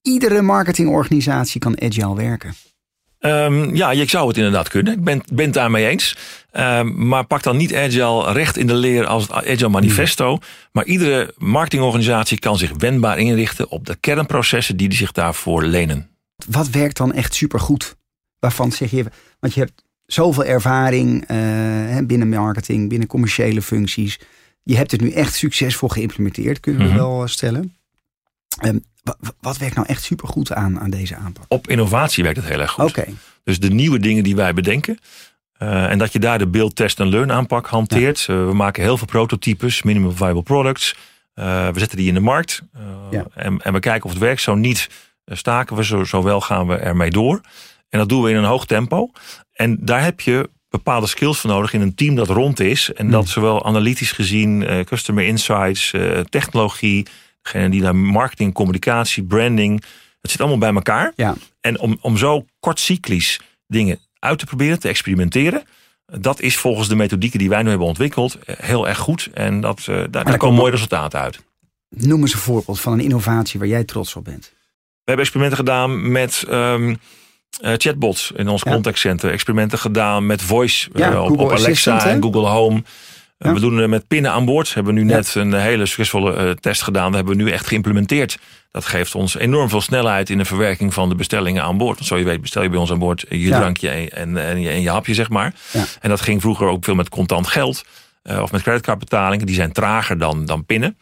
Iedere 0.01 0.41
marketingorganisatie 0.41 1.59
kan 1.59 1.81
agile 1.81 2.15
werken. 2.15 2.53
Um, 3.19 3.75
ja, 3.75 3.91
je 3.91 4.05
zou 4.05 4.27
het 4.27 4.37
inderdaad 4.37 4.69
kunnen. 4.69 4.93
Ik 4.93 5.03
ben, 5.03 5.21
ben 5.33 5.45
het 5.45 5.53
daarmee 5.53 5.87
eens. 5.87 6.17
Um, 6.53 7.07
maar 7.07 7.25
pak 7.25 7.43
dan 7.43 7.57
niet 7.57 7.75
Agile 7.75 8.31
recht 8.31 8.57
in 8.57 8.67
de 8.67 8.73
leer 8.73 9.05
als 9.05 9.23
het 9.23 9.31
Agile 9.31 9.69
Manifesto. 9.69 10.37
Maar 10.71 10.85
iedere 10.85 11.33
marketingorganisatie 11.37 12.39
kan 12.39 12.57
zich 12.57 12.71
wendbaar 12.77 13.17
inrichten 13.17 13.69
op 13.69 13.85
de 13.85 13.95
kernprocessen 13.95 14.77
die 14.77 14.93
zich 14.93 15.11
daarvoor 15.11 15.63
lenen. 15.63 16.09
Wat 16.47 16.69
werkt 16.69 16.97
dan 16.97 17.13
echt 17.13 17.33
supergoed? 17.33 17.97
waarvan 18.39 18.71
zeg 18.71 18.91
je, 18.91 19.05
want 19.39 19.53
je 19.53 19.59
hebt 19.59 19.83
zoveel 20.11 20.45
ervaring 20.45 21.31
uh, 21.31 21.97
binnen 22.03 22.29
marketing, 22.29 22.89
binnen 22.89 23.07
commerciële 23.07 23.61
functies. 23.61 24.19
Je 24.63 24.75
hebt 24.75 24.91
het 24.91 25.01
nu 25.01 25.11
echt 25.11 25.33
succesvol 25.33 25.89
geïmplementeerd, 25.89 26.59
kunnen 26.59 26.81
we 26.81 26.87
mhm. 26.87 26.97
wel 26.97 27.27
stellen. 27.27 27.75
Um, 28.65 28.83
wat 29.39 29.57
werkt 29.57 29.75
nou 29.75 29.87
echt 29.87 30.03
supergoed 30.03 30.53
aan, 30.53 30.79
aan 30.79 30.89
deze 30.89 31.15
aanpak? 31.15 31.45
Op 31.47 31.67
innovatie 31.67 32.23
werkt 32.23 32.37
het 32.37 32.47
heel 32.47 32.59
erg 32.59 32.71
goed. 32.71 32.89
Oké. 32.89 33.05
Dus 33.43 33.59
de 33.59 33.69
nieuwe 33.69 33.99
dingen 33.99 34.23
die 34.23 34.35
wij 34.35 34.53
bedenken. 34.53 34.97
Uh, 35.59 35.91
en 35.91 35.97
dat 35.97 36.13
je 36.13 36.19
daar 36.19 36.37
de 36.37 36.47
build, 36.47 36.75
test 36.75 36.99
en 36.99 37.07
learn 37.07 37.31
aanpak 37.31 37.67
hanteert. 37.67 38.27
Uh, 38.29 38.45
we 38.45 38.53
maken 38.53 38.83
heel 38.83 38.97
veel 38.97 39.07
prototypes, 39.07 39.83
minimum 39.83 40.15
viable 40.15 40.43
products. 40.43 40.95
Uh, 41.35 41.69
we 41.69 41.79
zetten 41.79 41.97
die 41.97 42.07
in 42.07 42.13
de 42.13 42.19
markt. 42.19 42.61
Ja. 43.11 43.25
En, 43.33 43.61
en, 43.61 43.73
we 43.73 43.79
kijken 43.79 44.03
of 44.05 44.11
het 44.11 44.19
werkt. 44.19 44.41
Zo 44.41 44.55
niet 44.55 44.89
staken 45.25 45.75
we, 45.75 45.85
zo, 45.85 46.03
zo 46.03 46.23
wel 46.23 46.41
gaan 46.41 46.67
we 46.67 46.75
ermee 46.75 47.11
door. 47.11 47.41
En 47.89 47.99
dat 47.99 48.09
doen 48.09 48.23
we 48.23 48.29
in 48.29 48.35
een 48.35 48.43
hoog 48.43 48.65
tempo. 48.65 49.11
En 49.53 49.77
daar 49.81 50.03
heb 50.03 50.21
je 50.21 50.49
bepaalde 50.69 51.07
skills 51.07 51.39
voor 51.39 51.49
nodig 51.49 51.73
in 51.73 51.81
een 51.81 51.95
team 51.95 52.15
dat 52.15 52.27
rond 52.27 52.59
is. 52.59 52.93
En 52.93 53.11
dat 53.11 53.23
hmm. 53.23 53.31
zowel 53.31 53.65
analytisch 53.65 54.11
gezien, 54.11 54.83
customer 54.85 55.25
insights, 55.25 55.93
technologie, 56.29 57.07
degene 57.41 57.69
die 57.69 57.81
daar 57.81 57.95
marketing, 57.95 58.53
communicatie, 58.53 59.23
branding, 59.23 59.83
het 60.21 60.31
zit 60.31 60.39
allemaal 60.39 60.59
bij 60.59 60.73
elkaar. 60.73 61.13
Ja. 61.15 61.35
En 61.61 61.79
om, 61.79 61.97
om 62.01 62.17
zo 62.17 62.45
kortcyclisch 62.59 63.39
dingen 63.67 63.99
uit 64.19 64.39
te 64.39 64.45
proberen, 64.45 64.79
te 64.79 64.87
experimenteren. 64.87 65.63
Dat 66.05 66.41
is 66.41 66.57
volgens 66.57 66.87
de 66.87 66.95
methodieken 66.95 67.39
die 67.39 67.49
wij 67.49 67.63
nu 67.63 67.69
hebben 67.69 67.87
ontwikkeld 67.87 68.37
heel 68.45 68.87
erg 68.87 68.97
goed. 68.97 69.29
En 69.33 69.61
dat, 69.61 69.79
uh, 69.89 69.95
daar, 69.95 70.25
daar 70.25 70.37
komen 70.37 70.57
mooie 70.57 70.71
resultaten 70.71 71.19
uit. 71.19 71.39
Noem 71.89 72.21
eens 72.21 72.33
een 72.33 72.39
voorbeeld 72.39 72.79
van 72.79 72.93
een 72.93 72.99
innovatie 72.99 73.59
waar 73.59 73.67
jij 73.67 73.83
trots 73.83 74.15
op 74.15 74.23
bent. 74.23 74.53
We 74.79 75.15
hebben 75.15 75.25
experimenten 75.25 75.57
gedaan 75.57 76.11
met 76.11 76.45
um, 76.49 76.97
uh, 77.61 77.73
chatbots 77.77 78.31
in 78.35 78.47
ons 78.47 78.61
ja. 78.63 78.71
contactcenter. 78.71 79.31
Experimenten 79.31 79.79
gedaan 79.79 80.25
met 80.25 80.41
voice 80.41 80.89
ja, 80.93 81.11
uh, 81.11 81.23
op, 81.23 81.39
op, 81.39 81.51
Alexa 81.51 82.05
en 82.05 82.21
Google 82.21 82.47
Home. 82.47 82.83
We 83.37 83.59
doen 83.59 83.89
met 83.89 84.07
pinnen 84.07 84.31
aan 84.31 84.45
boord. 84.45 84.67
We 84.67 84.73
hebben 84.73 84.93
nu 84.93 85.03
net 85.03 85.35
een 85.35 85.53
hele 85.53 85.85
succesvolle 85.85 86.57
test 86.59 86.81
gedaan. 86.81 87.05
Dat 87.05 87.15
hebben 87.15 87.37
we 87.37 87.43
nu 87.43 87.51
echt 87.51 87.67
geïmplementeerd. 87.67 88.37
Dat 88.71 88.85
geeft 88.85 89.15
ons 89.15 89.37
enorm 89.37 89.69
veel 89.69 89.81
snelheid 89.81 90.29
in 90.29 90.37
de 90.37 90.45
verwerking 90.45 90.93
van 90.93 91.09
de 91.09 91.15
bestellingen 91.15 91.63
aan 91.63 91.77
boord. 91.77 91.95
Want 91.95 92.07
zo 92.07 92.17
je 92.17 92.23
weet, 92.23 92.41
bestel 92.41 92.63
je 92.63 92.69
bij 92.69 92.79
ons 92.79 92.91
aan 92.91 92.99
boord 92.99 93.25
je 93.29 93.49
drankje 93.49 93.89
en, 93.89 94.37
en, 94.37 94.61
je, 94.61 94.69
en 94.69 94.81
je 94.81 94.89
hapje, 94.89 95.13
zeg 95.13 95.29
maar. 95.29 95.53
En 96.01 96.09
dat 96.09 96.21
ging 96.21 96.41
vroeger 96.41 96.67
ook 96.67 96.83
veel 96.83 96.95
met 96.95 97.09
contant 97.09 97.47
geld. 97.47 97.83
Uh, 98.23 98.41
of 98.41 98.51
met 98.51 98.61
creditcardbetalingen. 98.61 99.45
Die 99.45 99.55
zijn 99.55 99.71
trager 99.71 100.17
dan, 100.17 100.45
dan 100.45 100.65
pinnen. 100.65 100.97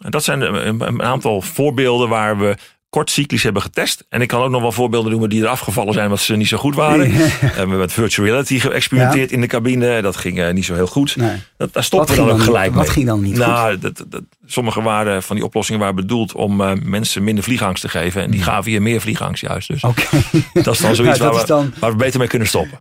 En 0.00 0.10
dat 0.10 0.24
zijn 0.24 0.40
een 0.40 1.02
aantal 1.02 1.42
voorbeelden 1.42 2.08
waar 2.08 2.38
we 2.38 2.56
kort 2.88 3.10
cyclisch 3.10 3.42
hebben 3.42 3.62
getest. 3.62 4.04
En 4.08 4.20
ik 4.20 4.28
kan 4.28 4.42
ook 4.42 4.50
nog 4.50 4.60
wel 4.60 4.72
voorbeelden 4.72 5.10
noemen 5.10 5.28
die 5.28 5.42
er 5.42 5.48
afgevallen 5.48 5.92
zijn, 5.92 6.10
wat 6.10 6.20
ze 6.20 6.36
niet 6.36 6.48
zo 6.48 6.56
goed 6.56 6.74
waren. 6.74 7.10
We 7.10 7.28
hebben 7.40 7.78
met 7.78 7.92
virtual 7.92 8.26
reality 8.26 8.58
geëxperimenteerd 8.58 9.32
in 9.32 9.40
de 9.40 9.46
cabine. 9.46 10.02
Dat 10.02 10.16
ging 10.16 10.38
uh, 10.38 10.50
niet 10.50 10.64
zo 10.64 10.74
heel 10.74 10.86
goed. 10.86 11.16
Nee. 11.16 11.36
Dat, 11.56 11.72
daar 11.72 11.84
stopten 11.84 12.14
we 12.14 12.20
dan 12.20 12.30
ook 12.30 12.42
gelijk 12.42 12.74
Wat 12.74 12.88
ging 12.88 13.06
dan 13.06 13.22
niet 13.22 13.36
nou, 13.36 13.72
goed? 13.72 13.82
Dat, 13.82 14.04
dat, 14.08 14.22
sommige 14.46 14.82
waren 14.82 15.22
van 15.22 15.36
die 15.36 15.44
oplossingen 15.44 15.80
waren 15.80 15.96
bedoeld 15.96 16.32
om 16.32 16.60
uh, 16.60 16.72
mensen 16.82 17.24
minder 17.24 17.44
vliegangst 17.44 17.82
te 17.82 17.88
geven. 17.88 18.22
En 18.22 18.30
die 18.30 18.42
gaven 18.42 18.72
je 18.72 18.80
meer 18.80 19.00
vliegangst 19.00 19.42
juist. 19.42 19.68
Dus 19.68 19.84
okay. 19.84 20.22
dat 20.52 20.74
is 20.74 20.80
dan 20.80 20.94
zoiets 20.96 21.18
waar, 21.18 21.34
we, 21.34 21.46
dan... 21.46 21.72
waar 21.78 21.90
we 21.90 21.96
beter 21.96 22.18
mee 22.18 22.28
kunnen 22.28 22.48
stoppen. 22.48 22.78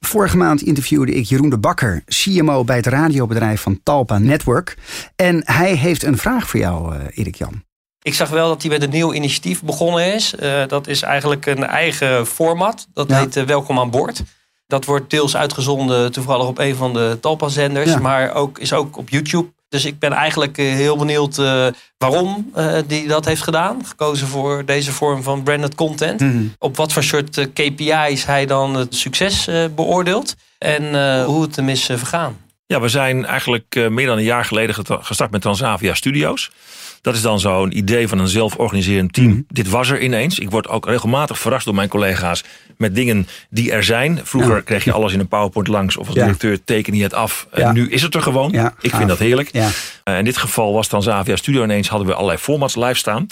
Vorige 0.00 0.36
maand 0.36 0.62
interviewde 0.62 1.14
ik 1.14 1.24
Jeroen 1.24 1.50
de 1.50 1.58
Bakker, 1.58 2.02
CMO 2.06 2.64
bij 2.64 2.76
het 2.76 2.86
radiobedrijf 2.86 3.60
van 3.60 3.80
Talpa 3.82 4.18
Network. 4.18 4.76
En 5.16 5.42
hij 5.44 5.74
heeft 5.74 6.02
een 6.02 6.18
vraag 6.18 6.48
voor 6.48 6.60
jou, 6.60 6.94
Erik 7.14 7.34
Jan. 7.34 7.66
Ik 8.08 8.14
zag 8.14 8.28
wel 8.28 8.48
dat 8.48 8.62
hij 8.62 8.70
met 8.70 8.82
een 8.82 8.90
nieuw 8.90 9.12
initiatief 9.12 9.62
begonnen 9.62 10.14
is. 10.14 10.34
Uh, 10.40 10.62
dat 10.66 10.86
is 10.86 11.02
eigenlijk 11.02 11.46
een 11.46 11.64
eigen 11.64 12.26
format. 12.26 12.86
Dat 12.94 13.12
heet 13.12 13.36
uh, 13.36 13.44
Welkom 13.44 13.78
aan 13.78 13.90
Boord. 13.90 14.22
Dat 14.66 14.84
wordt 14.84 15.10
deels 15.10 15.36
uitgezonden 15.36 16.12
toevallig 16.12 16.46
op 16.46 16.58
een 16.58 16.74
van 16.74 16.92
de 16.92 17.18
Talpa-zenders. 17.20 17.90
Ja. 17.90 17.98
Maar 17.98 18.34
ook, 18.34 18.58
is 18.58 18.72
ook 18.72 18.96
op 18.96 19.08
YouTube. 19.08 19.48
Dus 19.68 19.84
ik 19.84 19.98
ben 19.98 20.12
eigenlijk 20.12 20.58
uh, 20.58 20.72
heel 20.72 20.96
benieuwd 20.96 21.36
waarom 21.98 22.50
hij 22.54 23.04
dat 23.06 23.24
heeft 23.24 23.42
gedaan. 23.42 23.86
Gekozen 23.86 24.26
voor 24.26 24.64
deze 24.64 24.92
vorm 24.92 25.22
van 25.22 25.42
branded 25.42 25.74
content. 25.74 26.20
Mm 26.20 26.30
-hmm. 26.30 26.54
Op 26.58 26.76
wat 26.76 26.92
voor 26.92 27.02
soort 27.02 27.48
KPI's 27.52 28.24
hij 28.24 28.46
dan 28.46 28.74
het 28.74 28.94
succes 28.94 29.48
beoordeelt. 29.74 30.34
En 30.58 31.22
hoe 31.24 31.42
het 31.42 31.56
hem 31.56 31.68
is 31.68 31.84
vergaan. 31.84 32.36
Ja, 32.66 32.80
we 32.80 32.88
zijn 32.88 33.24
eigenlijk 33.24 33.88
meer 33.90 34.06
dan 34.06 34.18
een 34.18 34.24
jaar 34.24 34.44
geleden 34.44 34.74
gestart 34.86 35.30
met 35.30 35.40
Transavia 35.40 35.94
Studios. 35.94 36.50
Dat 37.00 37.14
is 37.14 37.22
dan 37.22 37.40
zo'n 37.40 37.76
idee 37.76 38.08
van 38.08 38.18
een 38.18 38.28
zelforganiserend 38.28 39.12
team. 39.12 39.28
Mhm. 39.28 39.40
Dit 39.48 39.68
was 39.68 39.90
er 39.90 40.00
ineens. 40.00 40.38
Ik 40.38 40.50
word 40.50 40.68
ook 40.68 40.86
regelmatig 40.86 41.38
verrast 41.38 41.64
door 41.64 41.74
mijn 41.74 41.88
collega's 41.88 42.44
met 42.76 42.94
dingen 42.94 43.28
die 43.50 43.72
er 43.72 43.84
zijn. 43.84 44.20
Vroeger 44.22 44.62
kreeg 44.62 44.84
je 44.84 44.92
alles 44.92 45.12
in 45.12 45.20
een 45.20 45.28
PowerPoint 45.28 45.68
langs 45.68 45.96
of 45.96 46.06
als 46.06 46.14
directeur 46.16 46.64
teken 46.64 46.94
je 46.94 47.02
het 47.02 47.14
af. 47.14 47.46
En 47.50 47.74
nu 47.74 47.90
is 47.90 48.02
het 48.02 48.14
er 48.14 48.22
gewoon. 48.22 48.54
Ik 48.80 48.94
vind 48.94 49.08
dat 49.08 49.18
heerlijk. 49.18 49.50
Uh, 49.54 50.18
in 50.18 50.24
dit 50.24 50.36
geval 50.36 50.72
was 50.72 50.88
Tanzavia 50.88 51.36
Studio 51.36 51.62
ineens 51.62 51.88
hadden 51.88 52.08
we 52.08 52.14
allerlei 52.14 52.38
formats 52.38 52.76
live 52.76 52.94
staan. 52.94 53.26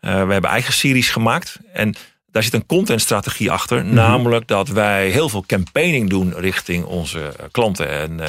Uh, 0.00 0.26
we 0.26 0.32
hebben 0.32 0.50
eigen 0.50 0.72
series 0.72 1.10
gemaakt. 1.10 1.58
En 1.72 1.94
daar 2.30 2.42
zit 2.42 2.54
een 2.54 2.66
contentstrategie 2.66 3.50
achter. 3.50 3.84
Mhm. 3.84 3.94
Namelijk 3.94 4.48
dat 4.48 4.68
wij 4.68 5.08
heel 5.08 5.28
veel 5.28 5.44
campaigning 5.46 6.10
doen 6.10 6.34
richting 6.36 6.84
onze 6.84 7.34
klanten 7.50 7.90
en, 7.90 8.18
uh, 8.20 8.26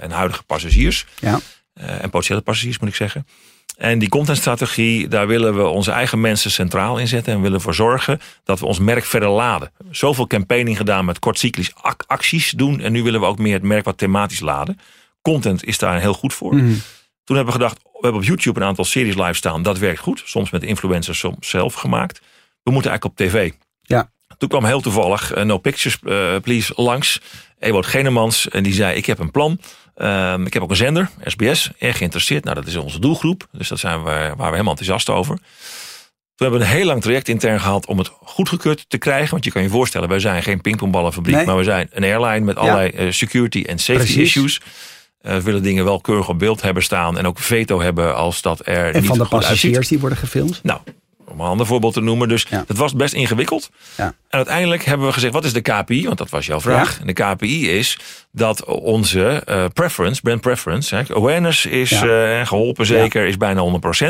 en 0.00 0.10
huidige 0.10 0.42
passagiers. 0.42 1.06
Ja. 1.20 1.40
En 1.74 2.10
potentiële 2.10 2.40
passagiers 2.40 2.78
moet 2.78 2.88
ik 2.88 2.94
zeggen. 2.94 3.26
En 3.76 3.98
die 3.98 4.08
contentstrategie, 4.08 5.08
daar 5.08 5.26
willen 5.26 5.56
we 5.56 5.66
onze 5.66 5.90
eigen 5.90 6.20
mensen 6.20 6.50
centraal 6.50 6.98
in 6.98 7.08
zetten. 7.08 7.32
En 7.32 7.40
willen 7.40 7.56
ervoor 7.56 7.74
zorgen 7.74 8.20
dat 8.44 8.60
we 8.60 8.66
ons 8.66 8.78
merk 8.78 9.04
verder 9.04 9.28
laden. 9.28 9.72
Zoveel 9.90 10.26
campaigning 10.26 10.76
gedaan 10.76 11.04
met 11.04 11.18
kortcyclisch 11.18 11.72
acties 12.06 12.50
doen. 12.50 12.80
En 12.80 12.92
nu 12.92 13.02
willen 13.02 13.20
we 13.20 13.26
ook 13.26 13.38
meer 13.38 13.54
het 13.54 13.62
merk 13.62 13.84
wat 13.84 13.98
thematisch 13.98 14.40
laden. 14.40 14.78
Content 15.22 15.64
is 15.64 15.78
daar 15.78 16.00
heel 16.00 16.14
goed 16.14 16.34
voor. 16.34 16.54
Mhm. 16.54 16.74
Toen 17.24 17.36
hebben 17.36 17.54
we 17.54 17.60
gedacht, 17.60 17.82
we 17.82 17.98
hebben 18.00 18.20
op 18.20 18.26
YouTube 18.26 18.60
een 18.60 18.66
aantal 18.66 18.84
series 18.84 19.14
live 19.14 19.32
staan. 19.34 19.62
Dat 19.62 19.78
werkt 19.78 20.00
goed. 20.00 20.22
Soms 20.24 20.50
met 20.50 20.62
influencers, 20.62 21.18
soms 21.18 21.48
zelf 21.48 21.74
gemaakt. 21.74 22.20
We 22.62 22.70
moeten 22.70 22.90
eigenlijk 22.90 23.20
op 23.20 23.26
tv. 23.26 23.52
Ja. 23.82 24.10
Toen 24.38 24.48
kwam 24.48 24.64
heel 24.64 24.80
toevallig 24.80 25.36
uh, 25.36 25.44
No 25.44 25.58
Pictures 25.58 25.98
uh, 26.02 26.40
Please 26.42 26.72
langs. 26.76 27.20
Ewout 27.58 27.86
Genemans. 27.86 28.48
En 28.48 28.62
die 28.62 28.72
zei, 28.72 28.96
ik 28.96 29.06
heb 29.06 29.18
een 29.18 29.30
plan. 29.30 29.58
Um, 29.96 30.46
ik 30.46 30.52
heb 30.52 30.62
ook 30.62 30.70
een 30.70 30.76
zender, 30.76 31.10
SBS, 31.24 31.70
erg 31.78 31.96
geïnteresseerd. 31.96 32.44
Nou, 32.44 32.56
dat 32.56 32.66
is 32.66 32.76
onze 32.76 32.98
doelgroep. 32.98 33.46
Dus 33.52 33.68
dat 33.68 33.78
zijn 33.78 34.04
we, 34.04 34.10
waar 34.10 34.36
we 34.36 34.42
helemaal 34.42 34.76
enthousiast 34.76 35.10
over. 35.10 35.38
Toen 36.36 36.46
hebben 36.46 36.66
we 36.66 36.72
een 36.72 36.78
heel 36.78 36.86
lang 36.86 37.02
traject 37.02 37.28
intern 37.28 37.60
gehad 37.60 37.86
om 37.86 37.98
het 37.98 38.10
goedgekeurd 38.22 38.84
te 38.88 38.98
krijgen. 38.98 39.30
Want 39.30 39.44
je 39.44 39.50
kan 39.50 39.62
je 39.62 39.68
voorstellen, 39.68 40.08
wij 40.08 40.18
zijn 40.18 40.42
geen 40.42 40.60
pingpongballenfabriek. 40.60 41.36
Nee. 41.36 41.46
Maar 41.46 41.56
we 41.56 41.64
zijn 41.64 41.88
een 41.90 42.04
airline 42.04 42.44
met 42.44 42.56
allerlei 42.56 43.04
ja. 43.04 43.10
security 43.10 43.62
en 43.66 43.78
safety 43.78 44.12
Precies. 44.12 44.36
issues. 44.36 44.60
Uh, 45.22 45.34
we 45.34 45.42
willen 45.42 45.62
dingen 45.62 45.84
wel 45.84 46.00
keurig 46.00 46.28
op 46.28 46.38
beeld 46.38 46.62
hebben 46.62 46.82
staan. 46.82 47.18
En 47.18 47.26
ook 47.26 47.38
veto 47.38 47.80
hebben 47.80 48.16
als 48.16 48.42
dat 48.42 48.66
er 48.66 48.94
en 48.94 49.00
niet 49.00 49.06
van 49.06 49.18
de 49.18 49.26
passagiers 49.26 49.88
die 49.88 49.98
worden 49.98 50.18
gefilmd? 50.18 50.60
Nou, 50.62 50.80
om 51.34 51.40
een 51.40 51.50
ander 51.50 51.66
voorbeeld 51.66 51.92
te 51.92 52.00
noemen. 52.00 52.28
Dus 52.28 52.46
ja. 52.48 52.64
het 52.66 52.76
was 52.76 52.94
best 52.94 53.14
ingewikkeld. 53.14 53.70
Ja. 53.96 54.06
En 54.06 54.14
uiteindelijk 54.28 54.84
hebben 54.84 55.06
we 55.06 55.12
gezegd, 55.12 55.32
wat 55.32 55.44
is 55.44 55.52
de 55.52 55.60
KPI? 55.60 56.04
Want 56.04 56.18
dat 56.18 56.30
was 56.30 56.46
jouw 56.46 56.60
vraag. 56.60 57.00
En 57.00 57.06
de 57.06 57.12
KPI 57.12 57.70
is 57.70 57.98
dat 58.32 58.64
onze 58.64 59.42
uh, 59.48 59.64
preference, 59.72 60.20
brand 60.20 60.40
preference, 60.40 60.94
hè, 60.94 61.14
awareness 61.14 61.66
is 61.66 61.92
uh, 61.92 62.46
geholpen 62.46 62.86
zeker, 62.86 63.26
is 63.26 63.36
bijna 63.36 63.80
100%. 63.98 64.06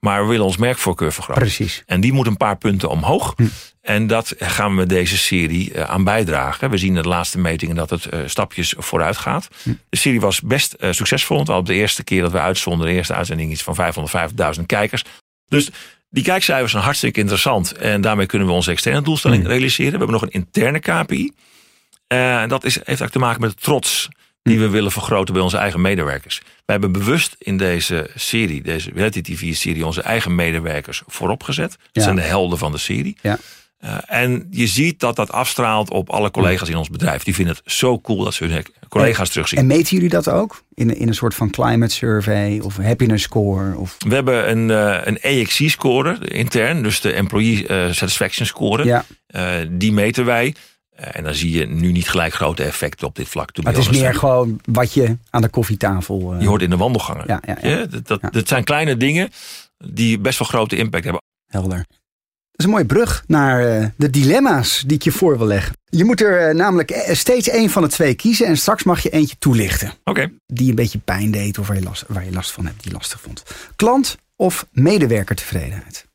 Maar 0.00 0.22
we 0.22 0.28
willen 0.28 0.44
ons 0.44 0.56
merkvoorkeur 0.56 1.12
vergroten. 1.12 1.42
Precies. 1.42 1.82
En 1.86 2.00
die 2.00 2.12
moet 2.12 2.26
een 2.26 2.36
paar 2.36 2.56
punten 2.56 2.88
omhoog. 2.88 3.32
Hm. 3.36 3.46
En 3.80 4.06
dat 4.06 4.34
gaan 4.38 4.76
we 4.76 4.86
deze 4.86 5.18
serie 5.18 5.72
uh, 5.74 5.82
aan 5.82 6.04
bijdragen. 6.04 6.70
We 6.70 6.78
zien 6.78 6.96
in 6.96 7.02
de 7.02 7.08
laatste 7.08 7.38
metingen 7.38 7.76
dat 7.76 7.90
het 7.90 8.08
stapjes 8.26 8.74
vooruit 8.78 9.16
gaat. 9.16 9.48
Hm. 9.62 9.70
De 9.88 9.96
serie 9.96 10.20
was 10.20 10.40
best 10.40 10.76
succesvol. 10.90 11.36
Want 11.36 11.48
al 11.48 11.58
op 11.58 11.66
de 11.66 11.74
eerste 11.74 12.04
keer 12.04 12.22
dat 12.22 12.32
we 12.32 12.38
uitzonden, 12.38 12.86
de 12.86 12.92
eerste 12.92 13.14
uitzending 13.14 13.50
iets 13.50 13.62
van 13.62 13.76
550.000 14.58 14.66
kijkers. 14.66 15.04
Dus 15.48 15.70
die 16.10 16.22
kijkcijfers 16.24 16.70
zijn 16.72 16.82
hartstikke 16.84 17.20
interessant. 17.20 17.72
En 17.72 18.00
daarmee 18.00 18.26
kunnen 18.26 18.48
we 18.48 18.54
onze 18.54 18.70
externe 18.70 19.02
doelstelling 19.02 19.42
Hmm. 19.42 19.50
realiseren. 19.50 19.92
We 19.92 19.98
hebben 19.98 20.14
nog 20.20 20.22
een 20.22 20.30
interne 20.30 20.78
KPI. 20.78 21.32
En 22.06 22.42
uh, 22.42 22.48
dat 22.48 22.64
is, 22.64 22.74
heeft 22.74 22.86
eigenlijk 22.86 23.12
te 23.12 23.18
maken 23.18 23.40
met 23.40 23.50
de 23.50 23.56
trots 23.62 24.08
die 24.42 24.56
Hmm. 24.56 24.64
we 24.66 24.70
willen 24.70 24.92
vergroten 24.92 25.34
bij 25.34 25.42
onze 25.42 25.56
eigen 25.56 25.80
medewerkers. 25.80 26.38
We 26.38 26.72
hebben 26.72 26.92
bewust 26.92 27.36
in 27.38 27.56
deze 27.56 28.10
serie, 28.14 28.62
deze 28.62 28.90
reality 28.94 29.20
TV-serie, 29.22 29.86
onze 29.86 30.02
eigen 30.02 30.34
medewerkers 30.34 31.02
voorop 31.06 31.42
gezet. 31.42 31.70
Dat 31.70 31.78
Ja. 31.92 32.02
zijn 32.02 32.16
de 32.16 32.22
helden 32.22 32.58
van 32.58 32.72
de 32.72 32.78
serie. 32.78 33.16
Ja. 33.22 33.38
Uh, 33.84 33.96
en 34.06 34.46
je 34.50 34.66
ziet 34.66 35.00
dat 35.00 35.16
dat 35.16 35.32
afstraalt 35.32 35.90
op 35.90 36.10
alle 36.10 36.30
collega's 36.30 36.68
in 36.68 36.76
ons 36.76 36.90
bedrijf. 36.90 37.22
Die 37.22 37.34
vinden 37.34 37.54
het 37.54 37.72
zo 37.72 38.00
cool 38.00 38.24
dat 38.24 38.34
ze 38.34 38.44
hun 38.44 38.64
collega's 38.88 39.30
terugzien. 39.30 39.58
En 39.58 39.66
meten 39.66 39.94
jullie 39.94 40.08
dat 40.08 40.30
ook? 40.30 40.62
In, 40.74 40.96
in 40.96 41.08
een 41.08 41.14
soort 41.14 41.34
van 41.34 41.50
climate 41.50 41.94
survey 41.94 42.60
of 42.62 42.76
happiness 42.76 43.24
score? 43.24 43.76
Of... 43.76 43.96
We 43.98 44.14
hebben 44.14 44.50
een, 44.50 44.68
uh, 44.68 44.98
een 45.04 45.20
EXC-score 45.20 46.28
intern, 46.28 46.82
dus 46.82 47.00
de 47.00 47.12
Employee 47.12 47.68
uh, 47.68 47.92
Satisfaction 47.92 48.46
Score. 48.46 48.84
Ja. 48.84 49.04
Die 49.70 49.92
meten 49.92 50.24
wij. 50.24 50.54
En 50.94 51.24
dan 51.24 51.34
zie 51.34 51.50
je 51.58 51.66
nu 51.66 51.92
niet 51.92 52.08
gelijk 52.08 52.34
grote 52.34 52.62
effecten 52.62 53.06
op 53.06 53.16
dit 53.16 53.28
vlak. 53.28 53.62
Maar 53.62 53.72
het 53.72 53.82
is 53.82 54.00
meer 54.00 54.14
gewoon 54.14 54.60
wat 54.64 54.94
je 54.94 55.16
aan 55.30 55.42
de 55.42 55.48
koffietafel... 55.48 56.34
Je 56.38 56.48
hoort 56.48 56.62
in 56.62 56.70
de 56.70 56.76
wandelgangen. 56.76 57.24
Ja, 57.26 57.40
ja, 57.46 57.58
ja. 57.60 57.86
dat, 58.02 58.20
dat 58.30 58.48
zijn 58.48 58.64
kleine 58.64 58.96
dingen 58.96 59.28
die 59.78 60.18
best 60.18 60.38
wel 60.38 60.48
grote 60.48 60.76
impact 60.76 61.04
hebben. 61.04 61.22
Helder. 61.46 61.84
Is 62.58 62.64
een 62.64 62.70
mooie 62.70 62.86
brug 62.86 63.24
naar 63.26 63.80
uh, 63.80 63.86
de 63.96 64.10
dilemma's 64.10 64.82
die 64.86 64.96
ik 64.96 65.02
je 65.02 65.12
voor 65.12 65.38
wil 65.38 65.46
leggen. 65.46 65.76
Je 65.84 66.04
moet 66.04 66.20
er 66.20 66.48
uh, 66.48 66.54
namelijk 66.54 67.08
steeds 67.12 67.48
één 67.48 67.70
van 67.70 67.82
de 67.82 67.88
twee 67.88 68.14
kiezen 68.14 68.46
en 68.46 68.56
straks 68.56 68.82
mag 68.82 69.02
je 69.02 69.10
eentje 69.10 69.36
toelichten. 69.38 69.92
Oké. 70.04 70.30
Die 70.46 70.68
een 70.68 70.74
beetje 70.74 70.98
pijn 70.98 71.30
deed 71.30 71.58
of 71.58 71.66
waar 71.66 71.76
je, 71.76 71.82
last, 71.82 72.04
waar 72.08 72.24
je 72.24 72.32
last 72.32 72.50
van 72.50 72.66
hebt, 72.66 72.82
die 72.82 72.92
lastig 72.92 73.20
vond. 73.20 73.42
Klant 73.76 74.16
of 74.36 74.66
medewerkertevredenheid? 74.70 76.06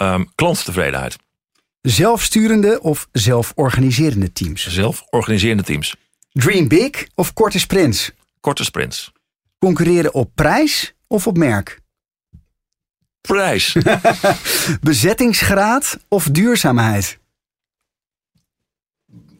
Um, 0.00 0.30
klanttevredenheid. 0.34 1.16
Zelfsturende 1.80 2.80
of 2.80 3.08
zelforganiserende 3.12 4.32
teams? 4.32 4.68
Zelforganiserende 4.68 5.62
teams. 5.62 5.94
Dream 6.32 6.68
big 6.68 7.06
of 7.14 7.32
korte 7.32 7.58
sprints? 7.58 8.10
Korte 8.40 8.64
sprints. 8.64 9.12
Concurreren 9.58 10.14
op 10.14 10.30
prijs 10.34 10.94
of 11.06 11.26
op 11.26 11.36
merk? 11.36 11.81
Prijs. 13.22 13.76
Bezettingsgraad 14.80 15.98
of 16.08 16.24
duurzaamheid? 16.24 17.18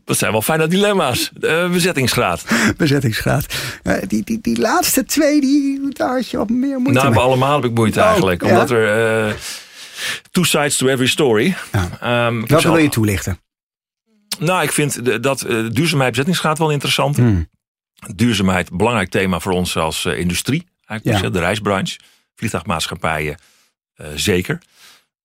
Dat 0.05 0.19
zijn 0.19 0.33
wel 0.33 0.43
fijne 0.43 0.67
dilemma's. 0.67 1.31
Uh, 1.41 1.71
bezettingsgraad. 1.71 2.45
Bezettingsgraad. 2.77 3.47
Uh, 3.83 3.95
die, 4.07 4.25
die, 4.25 4.39
die 4.41 4.59
laatste 4.59 5.05
twee, 5.05 5.41
die, 5.41 5.89
daar 5.89 6.15
had 6.15 6.31
je 6.31 6.37
wat 6.37 6.51
meer 6.51 6.79
moeite 6.79 7.01
Nou, 7.01 7.15
mee. 7.15 7.23
allemaal 7.23 7.55
heb 7.55 7.71
ik 7.71 7.77
moeite 7.77 8.01
oh, 8.01 8.07
eigenlijk. 8.07 8.43
Omdat 8.43 8.71
er... 8.71 9.27
Uh, 9.27 9.35
two 10.31 10.45
sides 10.45 10.77
to 10.77 10.87
every 10.87 11.07
story. 11.07 11.57
Ja. 11.73 12.27
Um, 12.27 12.47
Welke 12.47 12.69
wil 12.69 12.77
je 12.77 12.89
toelichten? 12.89 13.39
Nou, 14.39 14.63
ik 14.63 14.73
vind 14.73 15.23
dat 15.23 15.41
duurzaamheid 15.73 16.11
bezettingsgraad 16.11 16.59
wel 16.59 16.71
interessant. 16.71 17.17
Hmm. 17.17 17.49
Duurzaamheid, 18.15 18.71
belangrijk 18.73 19.11
thema 19.11 19.41
voor 19.41 19.53
ons 19.53 19.77
als 19.77 20.05
industrie. 20.05 20.67
Eigenlijk 20.85 21.25
ja. 21.25 21.31
de 21.31 21.39
reisbranche. 21.39 21.99
Vliegtuigmaatschappijen 22.35 23.37
zeker. 24.15 24.59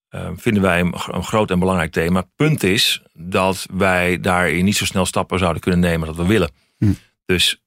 Uh, 0.10 0.30
vinden 0.36 0.63
wij 0.63 0.80
een, 0.80 0.93
een, 1.12 1.23
groot 1.23 1.51
en 1.51 1.60
belangrijk 1.60 1.91
thema. 1.91 2.27
Punt 2.36 2.63
is 2.63 3.01
dat 3.13 3.67
wij 3.73 4.19
daarin 4.19 4.65
niet 4.65 4.77
zo 4.77 4.86
snel 4.86 5.06
stappen 5.06 5.39
zouden 5.39 5.62
kunnen 5.62 5.80
nemen 5.80 6.08
dat 6.08 6.15
we 6.15 6.25
willen. 6.25 6.51
Hm. 6.77 6.91
Dus 7.25 7.62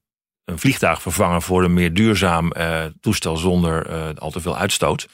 een 0.44 0.58
vliegtuig 0.58 1.02
vervangen 1.02 1.42
voor 1.42 1.64
een 1.64 1.74
meer 1.74 1.94
duurzaam 1.94 2.52
uh, 2.56 2.84
toestel 3.00 3.36
zonder 3.36 4.18
al 4.18 4.30
te 4.30 4.40
veel 4.40 4.56
uitstoot. 4.56 5.08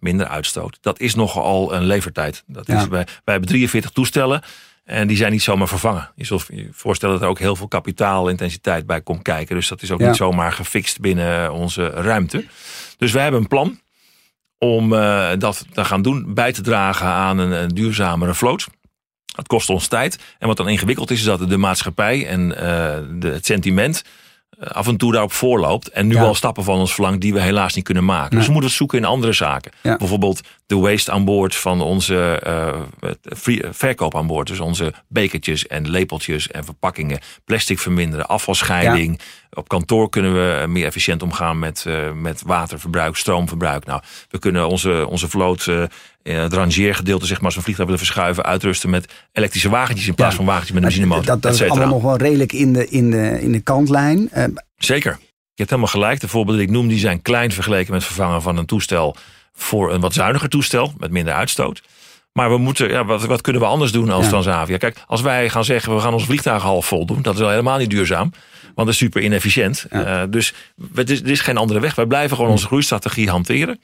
Minder 0.00 0.26
uitstoot. 0.26 0.78
Dat 0.80 1.00
is 1.00 1.14
nogal 1.14 1.74
een 1.74 1.84
levertijd. 1.84 2.42
Dat 2.46 2.66
ja. 2.66 2.80
is, 2.80 2.88
wij, 2.88 3.04
wij 3.04 3.34
hebben 3.34 3.48
43 3.48 3.90
toestellen. 3.90 4.42
En 4.84 5.06
die 5.06 5.16
zijn 5.16 5.32
niet 5.32 5.42
zomaar 5.42 5.68
vervangen. 5.68 6.10
Je 6.14 6.24
zult 6.24 6.46
je 6.48 6.68
voorstellen 6.72 7.14
dat 7.14 7.24
er 7.24 7.30
ook 7.30 7.38
heel 7.38 7.56
veel 7.56 7.68
kapitaalintensiteit 7.68 8.86
bij 8.86 9.00
komt 9.00 9.22
kijken. 9.22 9.54
Dus 9.54 9.68
dat 9.68 9.82
is 9.82 9.90
ook 9.90 10.00
ja. 10.00 10.06
niet 10.06 10.16
zomaar 10.16 10.52
gefixt 10.52 11.00
binnen 11.00 11.52
onze 11.52 11.86
ruimte. 11.86 12.44
Dus 12.96 13.12
wij 13.12 13.22
hebben 13.22 13.40
een 13.40 13.48
plan 13.48 13.80
om 14.62 14.92
uh, 14.92 15.30
dat 15.38 15.64
te 15.72 15.84
gaan 15.84 16.02
doen, 16.02 16.34
bij 16.34 16.52
te 16.52 16.62
dragen 16.62 17.06
aan 17.06 17.38
een, 17.38 17.50
een, 17.62 17.68
duurzamere 17.68 18.34
vloot. 18.34 18.66
Dat 19.24 19.46
kost 19.46 19.68
ons 19.70 19.86
tijd. 19.86 20.18
En 20.38 20.46
wat 20.48 20.56
dan 20.56 20.68
ingewikkeld 20.68 21.10
is, 21.10 21.18
is 21.18 21.24
dat 21.24 21.48
de 21.48 21.56
maatschappij 21.56 22.26
en 22.26 22.40
uh, 22.48 22.56
de, 23.20 23.28
het 23.28 23.46
sentiment 23.46 24.02
uh, 24.58 24.66
af 24.66 24.86
en 24.86 24.96
toe 24.96 25.12
daarop 25.12 25.32
voorloopt. 25.32 25.88
En 25.88 26.06
nu 26.06 26.14
Ja. 26.14 26.22
al 26.22 26.34
stappen 26.34 26.64
van 26.64 26.78
ons 26.78 26.94
verlangt 26.94 27.20
die 27.20 27.32
we 27.32 27.40
helaas 27.40 27.74
niet 27.74 27.84
kunnen 27.84 28.04
maken. 28.04 28.36
Dus 28.36 28.46
we 28.46 28.52
moeten 28.52 28.68
het 28.68 28.78
zoeken 28.78 28.98
in 28.98 29.04
andere 29.04 29.32
zaken. 29.32 29.72
Ja. 29.82 29.96
Bijvoorbeeld 29.96 30.40
de 30.72 30.78
waste 30.78 31.10
aan 31.10 31.24
boord 31.24 31.54
van 31.54 31.80
onze 31.80 32.40
eh, 32.42 32.80
verkoop 33.70 34.16
aan 34.16 34.26
boord. 34.26 34.46
Dus 34.46 34.60
onze 34.60 34.92
bekertjes 35.08 35.66
en 35.66 35.90
lepeltjes 35.90 36.48
en 36.48 36.64
verpakkingen. 36.64 37.18
Plastic 37.44 37.78
verminderen, 37.78 38.26
afvalscheiding. 38.26 39.20
Op 39.50 39.68
kantoor 39.68 40.08
kunnen 40.08 40.32
we 40.34 40.66
meer 40.66 40.86
efficiënt 40.86 41.22
omgaan 41.22 41.58
met, 41.58 41.84
eh, 41.86 42.12
met 42.12 42.42
waterverbruik, 42.46 43.16
stroomverbruik. 43.16 43.84
Nou, 43.84 44.02
we 44.28 44.38
kunnen 44.38 44.68
onze, 44.68 45.06
onze 45.08 45.28
vloot, 45.28 45.66
in 46.22 46.36
het 46.36 46.52
rangeergedeelte, 46.52 47.26
zeg 47.26 47.36
maar, 47.36 47.46
als 47.46 47.54
we 47.54 47.62
vliegtuig 47.62 47.88
willen 47.88 48.04
verschuiven, 48.04 48.44
uitrusten 48.44 48.90
met 48.90 49.12
elektrische 49.32 49.68
wagentjes 49.68 50.08
in 50.08 50.14
plaats 50.14 50.30
Ja. 50.30 50.36
van 50.36 50.46
wagentjes 50.46 50.74
met 50.74 50.82
een 50.82 50.88
benzinemotor. 50.88 51.26
Dat, 51.26 51.42
dat 51.42 51.54
is 51.54 51.62
allemaal 51.62 51.88
nog 51.88 52.02
wel 52.02 52.16
redelijk 52.16 52.52
in 52.52 52.72
de, 52.72 52.88
in 52.88 53.10
de, 53.10 53.40
in 53.40 53.52
de 53.52 53.60
kantlijn. 53.60 54.30
Zeker. 54.76 55.18
Je 55.54 55.62
hebt 55.62 55.70
helemaal 55.70 55.92
gelijk. 55.92 56.20
De 56.20 56.28
voorbeelden 56.28 56.60
die 56.60 56.70
ik 56.70 56.74
noem, 56.74 56.88
die 56.88 56.98
zijn 56.98 57.22
klein 57.22 57.52
vergeleken 57.52 57.92
met 57.92 58.02
het 58.02 58.12
vervangen 58.12 58.42
van 58.42 58.56
een 58.56 58.66
toestel 58.66 59.16
voor 59.52 59.92
een 59.92 60.00
wat 60.00 60.12
zuiniger 60.12 60.48
toestel 60.48 60.92
met 60.98 61.10
minder 61.10 61.34
uitstoot. 61.34 61.82
Maar 62.32 62.50
we 62.50 62.58
moeten, 62.58 62.88
ja, 62.88 63.04
wat, 63.04 63.24
wat 63.24 63.40
kunnen 63.40 63.62
we 63.62 63.68
anders 63.68 63.92
doen 63.92 64.10
als 64.10 64.24
Ja. 64.24 64.30
Transavia? 64.30 64.76
Kijk, 64.76 64.96
als 65.06 65.20
wij 65.20 65.50
gaan 65.50 65.64
zeggen, 65.64 65.94
we 65.94 66.00
gaan 66.00 66.12
onze 66.12 66.26
vliegtuigen 66.26 66.68
half 66.68 66.86
vol 66.86 67.06
doen, 67.06 67.22
dat 67.22 67.34
is 67.34 67.40
al 67.40 67.48
helemaal 67.48 67.78
niet 67.78 67.90
duurzaam. 67.90 68.32
Want 68.62 68.86
dat 68.86 68.88
is 68.88 68.96
super 68.96 69.22
inefficiënt. 69.22 69.86
Ja. 69.90 70.22
Eh, 70.22 70.28
dus 70.30 70.54
het 70.94 71.10
is, 71.10 71.20
er 71.20 71.30
is 71.30 71.40
geen 71.40 71.56
andere 71.56 71.80
weg. 71.80 71.94
Wij 71.94 72.06
blijven 72.06 72.36
gewoon 72.36 72.50
onze 72.50 72.66
groeistrategie 72.66 73.30
hanteren. 73.30 73.80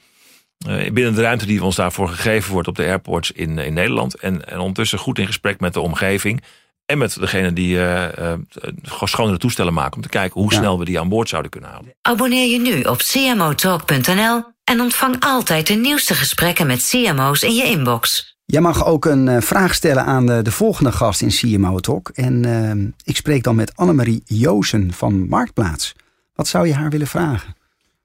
Eh, 0.67 0.91
binnen 0.91 1.15
de 1.15 1.21
ruimte 1.21 1.45
die 1.45 1.63
ons 1.63 1.75
daarvoor 1.75 2.09
gegeven 2.09 2.51
wordt 2.51 2.67
op 2.67 2.75
de 2.75 2.85
airports 2.85 3.31
in, 3.31 3.57
in 3.57 3.73
Nederland. 3.73 4.15
En, 4.15 4.47
en 4.47 4.59
ondertussen 4.59 4.99
goed 4.99 5.19
in 5.19 5.27
gesprek 5.27 5.59
met 5.59 5.73
de 5.73 5.79
omgeving. 5.79 6.43
En 6.89 6.97
met 6.97 7.19
degene 7.19 7.53
die 7.53 7.77
eh, 7.77 8.31
eh, 8.31 8.39
schonere 8.83 9.37
toestellen 9.37 9.73
maken. 9.73 9.95
Om 9.95 10.01
te 10.01 10.09
kijken 10.09 10.41
hoe 10.41 10.51
Ja. 10.51 10.57
snel 10.57 10.79
we 10.79 10.85
die 10.85 10.99
aan 10.99 11.09
boord 11.09 11.29
zouden 11.29 11.51
kunnen 11.51 11.69
halen. 11.69 11.93
Abonneer 12.01 12.51
je 12.51 12.59
nu 12.59 12.81
op 12.81 12.97
cmotalk.nl 12.97 14.43
en 14.63 14.79
ontvang 14.81 15.15
altijd 15.19 15.67
de 15.67 15.73
nieuwste 15.73 16.13
gesprekken 16.13 16.67
met 16.67 16.87
CMO's 16.89 17.41
in 17.41 17.55
je 17.55 17.63
inbox. 17.63 18.35
Jij 18.45 18.61
mag 18.61 18.85
ook 18.85 19.05
een 19.05 19.27
eh, 19.27 19.41
vraag 19.41 19.73
stellen 19.73 20.05
aan 20.05 20.25
de, 20.25 20.41
de 20.41 20.51
volgende 20.51 20.91
gast 20.91 21.21
in 21.21 21.29
CMO 21.29 21.79
Talk. 21.79 22.09
En 22.09 22.95
ik 23.03 23.15
spreek 23.15 23.43
dan 23.43 23.55
met 23.55 23.75
Annemarie 23.75 24.21
Joosen 24.25 24.93
van 24.93 25.27
Marktplaats. 25.27 25.93
Wat 26.35 26.47
zou 26.47 26.67
je 26.67 26.73
haar 26.73 26.89
willen 26.89 27.07
vragen? 27.07 27.55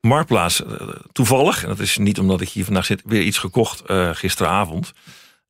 Marktplaats, 0.00 0.62
toevallig, 1.12 1.62
en 1.62 1.68
dat 1.68 1.78
is 1.78 1.96
niet 1.98 2.18
omdat 2.18 2.40
ik 2.40 2.48
hier 2.48 2.64
vandaag 2.64 2.84
zit, 2.84 3.02
weer 3.04 3.22
iets 3.22 3.38
gekocht 3.38 3.80
eh, 3.80 4.08
gisteravond. 4.12 4.92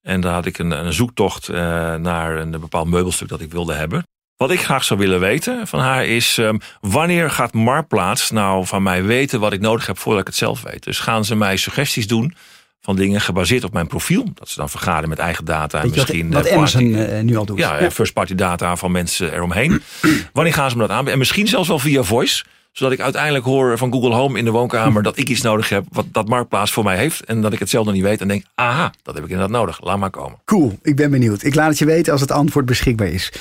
En 0.05 0.21
daar 0.21 0.33
had 0.33 0.47
ik 0.47 0.59
een, 0.59 0.71
een 0.71 0.93
zoektocht 0.93 1.49
eh, 1.49 1.57
naar 1.95 2.37
een 2.37 2.51
bepaald 2.51 2.89
meubelstuk 2.89 3.29
dat 3.29 3.41
ik 3.41 3.53
wilde 3.53 3.75
hebben. 3.75 4.07
Wat 4.37 4.51
ik 4.51 4.61
graag 4.61 4.85
zou 4.85 5.01
willen 5.01 5.21
weten 5.21 5.67
van 5.67 5.81
haar 5.81 6.07
is, 6.07 6.39
ehm, 6.39 6.59
wanneer 6.81 7.31
gaat 7.31 7.53
Marktplaats 7.53 8.31
nou 8.31 8.67
van 8.67 8.83
mij 8.83 9.05
weten 9.05 9.41
wat 9.41 9.53
ik 9.53 9.61
nodig 9.61 9.87
heb 9.87 9.99
voordat 9.99 10.21
ik 10.21 10.27
het 10.27 10.37
zelf 10.37 10.63
weet? 10.63 10.85
Dus 10.85 10.99
gaan 10.99 11.25
ze 11.25 11.35
mij 11.35 11.57
suggesties 11.57 12.07
doen 12.07 12.35
van 12.81 12.97
dingen 12.97 13.21
gebaseerd 13.21 13.65
op 13.65 13.73
mijn 13.73 13.87
profiel? 13.87 14.31
Dat 14.35 14.49
ze 14.49 14.59
dan 14.59 14.71
vergaren 14.71 15.09
met 15.09 15.19
eigen 15.19 15.45
data 15.45 15.79
en 15.79 15.87
wat, 15.87 15.97
misschien... 15.97 16.33
wat 16.33 16.47
eh, 16.47 16.57
Amazon 16.57 16.95
eh, 16.95 17.23
nu 17.23 17.37
al 17.37 17.45
doet? 17.45 17.59
ja, 17.59 17.91
first 17.91 18.13
party 18.13 18.35
data 18.35 18.77
van 18.77 18.93
mensen 18.93 19.33
eromheen. 19.33 19.83
Wanneer 20.33 20.55
gaan 20.55 20.71
ze 20.71 20.77
me 20.77 20.83
dat 20.83 20.91
aanbieden? 20.91 21.13
En 21.13 21.19
misschien 21.19 21.49
zelfs 21.49 21.69
wel 21.69 21.79
via 21.79 22.03
voice. 22.03 22.45
Zodat 22.75 22.93
ik 22.93 23.01
uiteindelijk 23.01 23.45
hoor 23.45 23.79
van 23.79 23.93
Google 23.93 24.15
Home 24.15 24.39
in 24.39 24.45
de 24.45 24.51
woonkamer 24.51 25.03
dat 25.03 25.17
ik 25.17 25.29
iets 25.29 25.41
nodig 25.41 25.69
heb 25.69 25.85
wat 25.93 26.07
dat 26.13 26.29
Marktplaats 26.29 26.73
voor 26.73 26.85
mij 26.85 26.97
heeft. 26.97 27.25
En 27.25 27.41
dat 27.41 27.53
ik 27.53 27.59
het 27.59 27.71
zelf 27.71 27.85
nog 27.85 27.95
niet 27.95 28.03
weet 28.03 28.21
en 28.21 28.29
denk, 28.29 28.45
aha, 28.55 28.93
dat 29.03 29.15
heb 29.15 29.25
ik 29.25 29.31
inderdaad 29.31 29.57
nodig. 29.57 29.85
Laat 29.85 29.99
maar 29.99 30.11
komen. 30.11 30.39
Cool, 30.45 30.79
ik 30.83 30.97
ben 30.97 31.11
benieuwd. 31.11 31.43
Ik 31.43 31.55
laat 31.55 31.69
het 31.69 31.79
je 31.79 31.85
weten 31.85 32.13
als 32.13 32.21
het 32.21 32.31
antwoord 32.31 32.67
beschikbaar 32.67 33.09
is. 33.09 33.33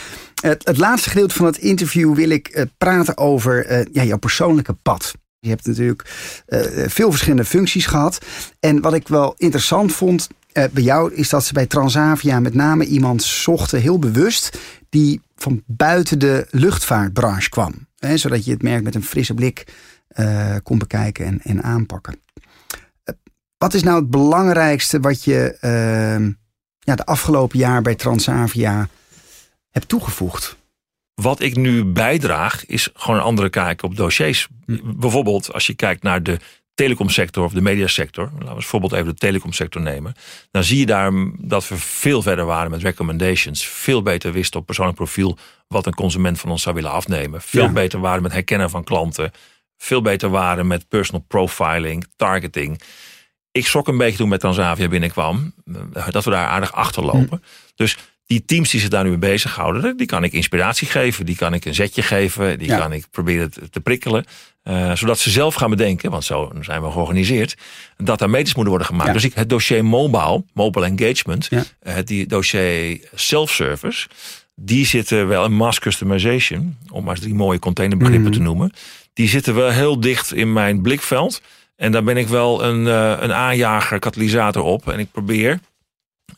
Het, 0.42 0.68
het 0.68 0.78
laatste 0.78 1.10
gedeelte 1.10 1.36
van 1.36 1.46
het 1.46 1.58
interview 1.58 2.16
wil 2.16 2.30
ik 2.30 2.48
eh, 2.48 2.64
praten 2.78 3.18
over 3.18 3.66
eh, 3.66 3.86
ja, 3.92 4.04
jouw 4.04 4.18
persoonlijke 4.18 4.74
pad. 4.74 5.14
Je 5.40 5.50
hebt 5.50 5.68
natuurlijk 5.68 6.06
eh, 6.46 6.60
veel 6.88 7.10
verschillende 7.10 7.46
functies 7.46 7.86
gehad. 7.86 8.26
En 8.60 8.82
wat 8.82 8.94
ik 8.94 9.08
wel 9.08 9.34
interessant 9.38 9.94
vond 9.94 10.28
bij 10.54 10.84
jou 10.84 11.14
is 11.14 11.30
dat 11.30 11.46
ze 11.46 11.54
bij 11.54 11.66
Transavia 11.66 12.40
met 12.40 12.54
name 12.54 12.86
iemand 12.86 13.24
zochten, 13.24 13.82
heel 13.82 14.00
bewust, 14.00 14.60
die 14.90 15.22
van 15.44 15.64
buiten 15.66 16.20
de 16.20 16.48
luchtvaartbranche 16.50 17.50
kwam. 17.50 17.88
Hè, 17.98 18.18
zodat 18.18 18.46
je 18.46 18.52
het 18.52 18.62
merk 18.62 18.84
met 18.84 18.96
een 18.96 19.04
frisse 19.04 19.34
blik 19.34 19.68
eh, 20.08 20.56
kon 20.64 20.78
bekijken 20.78 21.26
en, 21.26 21.42
en 21.42 21.64
aanpakken. 21.64 22.20
Eh, 23.04 23.16
wat 23.58 23.74
is 23.74 23.84
nou 23.84 24.00
het 24.00 24.10
belangrijkste 24.10 25.00
wat 25.00 25.24
je 25.24 25.58
ehm, 25.60 26.32
ja, 26.80 26.96
de 26.96 27.06
afgelopen 27.06 27.60
jaar 27.60 27.82
bij 27.82 27.96
Transavia 27.96 28.88
hebt 29.70 29.88
toegevoegd? 29.88 30.58
Wat 31.14 31.42
ik 31.42 31.56
nu 31.56 31.86
bijdraag 31.86 32.66
is 32.66 32.90
gewoon 32.94 33.16
een 33.16 33.26
andere 33.26 33.50
kijk 33.50 33.84
op 33.84 33.96
dossiers. 33.96 34.48
Hm. 34.66 34.98
Bijvoorbeeld 35.00 35.54
als 35.54 35.68
je 35.68 35.74
kijkt 35.74 36.04
naar 36.04 36.24
de 36.24 36.40
telecomsector 36.74 37.44
of 37.44 37.54
de 37.54 37.62
mediasector. 37.62 38.24
Laten 38.32 38.46
we 38.48 38.54
als 38.54 38.66
voorbeeld 38.66 38.92
even 38.94 39.06
de 39.06 39.14
telecomsector 39.14 39.82
nemen. 39.82 40.14
Dan 40.52 40.64
zie 40.64 40.80
je 40.80 40.86
daar 40.86 41.12
dat 41.38 41.68
we 41.68 41.78
veel 41.78 42.22
verder 42.22 42.46
waren 42.46 42.72
met 42.72 42.82
recommendations. 42.82 43.68
Veel 43.68 44.02
beter 44.02 44.32
wisten 44.32 44.60
op 44.60 44.66
persoonlijk 44.66 44.98
profiel 44.98 45.38
wat 45.68 45.86
een 45.86 45.94
consument 45.94 46.40
van 46.40 46.50
ons 46.52 46.62
zou 46.62 46.76
willen 46.76 46.92
afnemen. 46.92 47.42
Veel 47.42 47.64
Ja. 47.64 47.72
beter 47.72 48.00
waren 48.00 48.22
met 48.24 48.32
herkennen 48.32 48.70
van 48.70 48.84
klanten. 48.84 49.32
Veel 49.78 50.02
beter 50.02 50.30
waren 50.30 50.68
met 50.68 50.88
personal 50.88 51.26
profiling, 51.28 52.06
targeting. 52.16 52.82
Ik 53.52 53.68
schrok 53.68 53.88
een 53.88 53.98
beetje 53.98 54.18
toen 54.18 54.30
met 54.30 54.40
Transavia 54.40 54.88
binnenkwam. 54.88 55.54
eh, 55.94 56.08
Dat 56.10 56.24
we 56.26 56.32
daar 56.32 56.48
aardig 56.48 56.74
achterlopen. 56.74 57.44
Dus 57.76 57.98
die 58.26 58.46
teams 58.46 58.70
die 58.72 58.80
zich 58.80 58.90
daar 58.90 59.04
nu 59.04 59.10
mee 59.10 59.18
bezighouden, 59.18 59.98
die 59.98 60.08
kan 60.08 60.24
ik 60.24 60.34
inspiratie 60.34 60.88
geven. 60.88 61.26
Die 61.26 61.36
kan 61.36 61.54
ik 61.54 61.66
een 61.66 61.76
zetje 61.76 62.02
geven. 62.02 62.58
Die 62.60 62.68
Ja. 62.68 62.78
kan 62.78 62.94
ik 62.94 63.06
proberen 63.12 63.52
te 63.72 63.80
prikkelen. 63.82 64.26
Eh, 64.64 64.96
zodat 64.96 65.20
ze 65.20 65.30
zelf 65.30 65.56
gaan 65.56 65.70
bedenken, 65.70 66.12
want 66.12 66.24
zo 66.24 66.52
zijn 66.62 66.82
we 66.82 66.92
georganiseerd, 66.92 67.56
dat 67.98 68.20
daar 68.20 68.30
meters 68.30 68.54
moeten 68.56 68.70
worden 68.74 68.88
gemaakt. 68.88 69.08
Ja. 69.08 69.14
Dus 69.14 69.24
ik, 69.24 69.34
het 69.34 69.50
dossier 69.50 69.86
mobile, 69.86 70.44
mobile 70.54 70.86
engagement, 70.86 71.48
Ja. 71.50 71.64
eh, 71.80 71.94
het 71.96 72.08
die 72.08 72.28
dossier 72.28 73.00
self-service, 73.14 74.08
die 74.56 74.86
zitten 74.86 75.28
wel 75.28 75.46
in 75.46 75.54
mass 75.54 75.80
customization, 75.80 76.78
om 76.92 77.04
maar 77.04 77.20
drie 77.20 77.34
mooie 77.34 77.60
containerbegrippen 77.60 78.24
Mhm. 78.30 78.38
te 78.38 78.40
noemen. 78.44 78.72
Die 79.14 79.28
zitten 79.30 79.56
wel 79.56 79.70
heel 79.70 80.00
dicht 80.00 80.34
in 80.34 80.54
mijn 80.54 80.82
blikveld. 80.82 81.42
En 81.76 81.92
daar 81.92 82.04
ben 82.04 82.18
ik 82.18 82.28
wel 82.28 82.64
een, 82.64 82.88
eh, 82.88 83.18
een 83.24 83.34
aanjager, 83.34 84.00
katalysator 84.00 84.64
op. 84.64 84.90
En 84.90 85.00
ik 85.00 85.12
probeer 85.12 85.60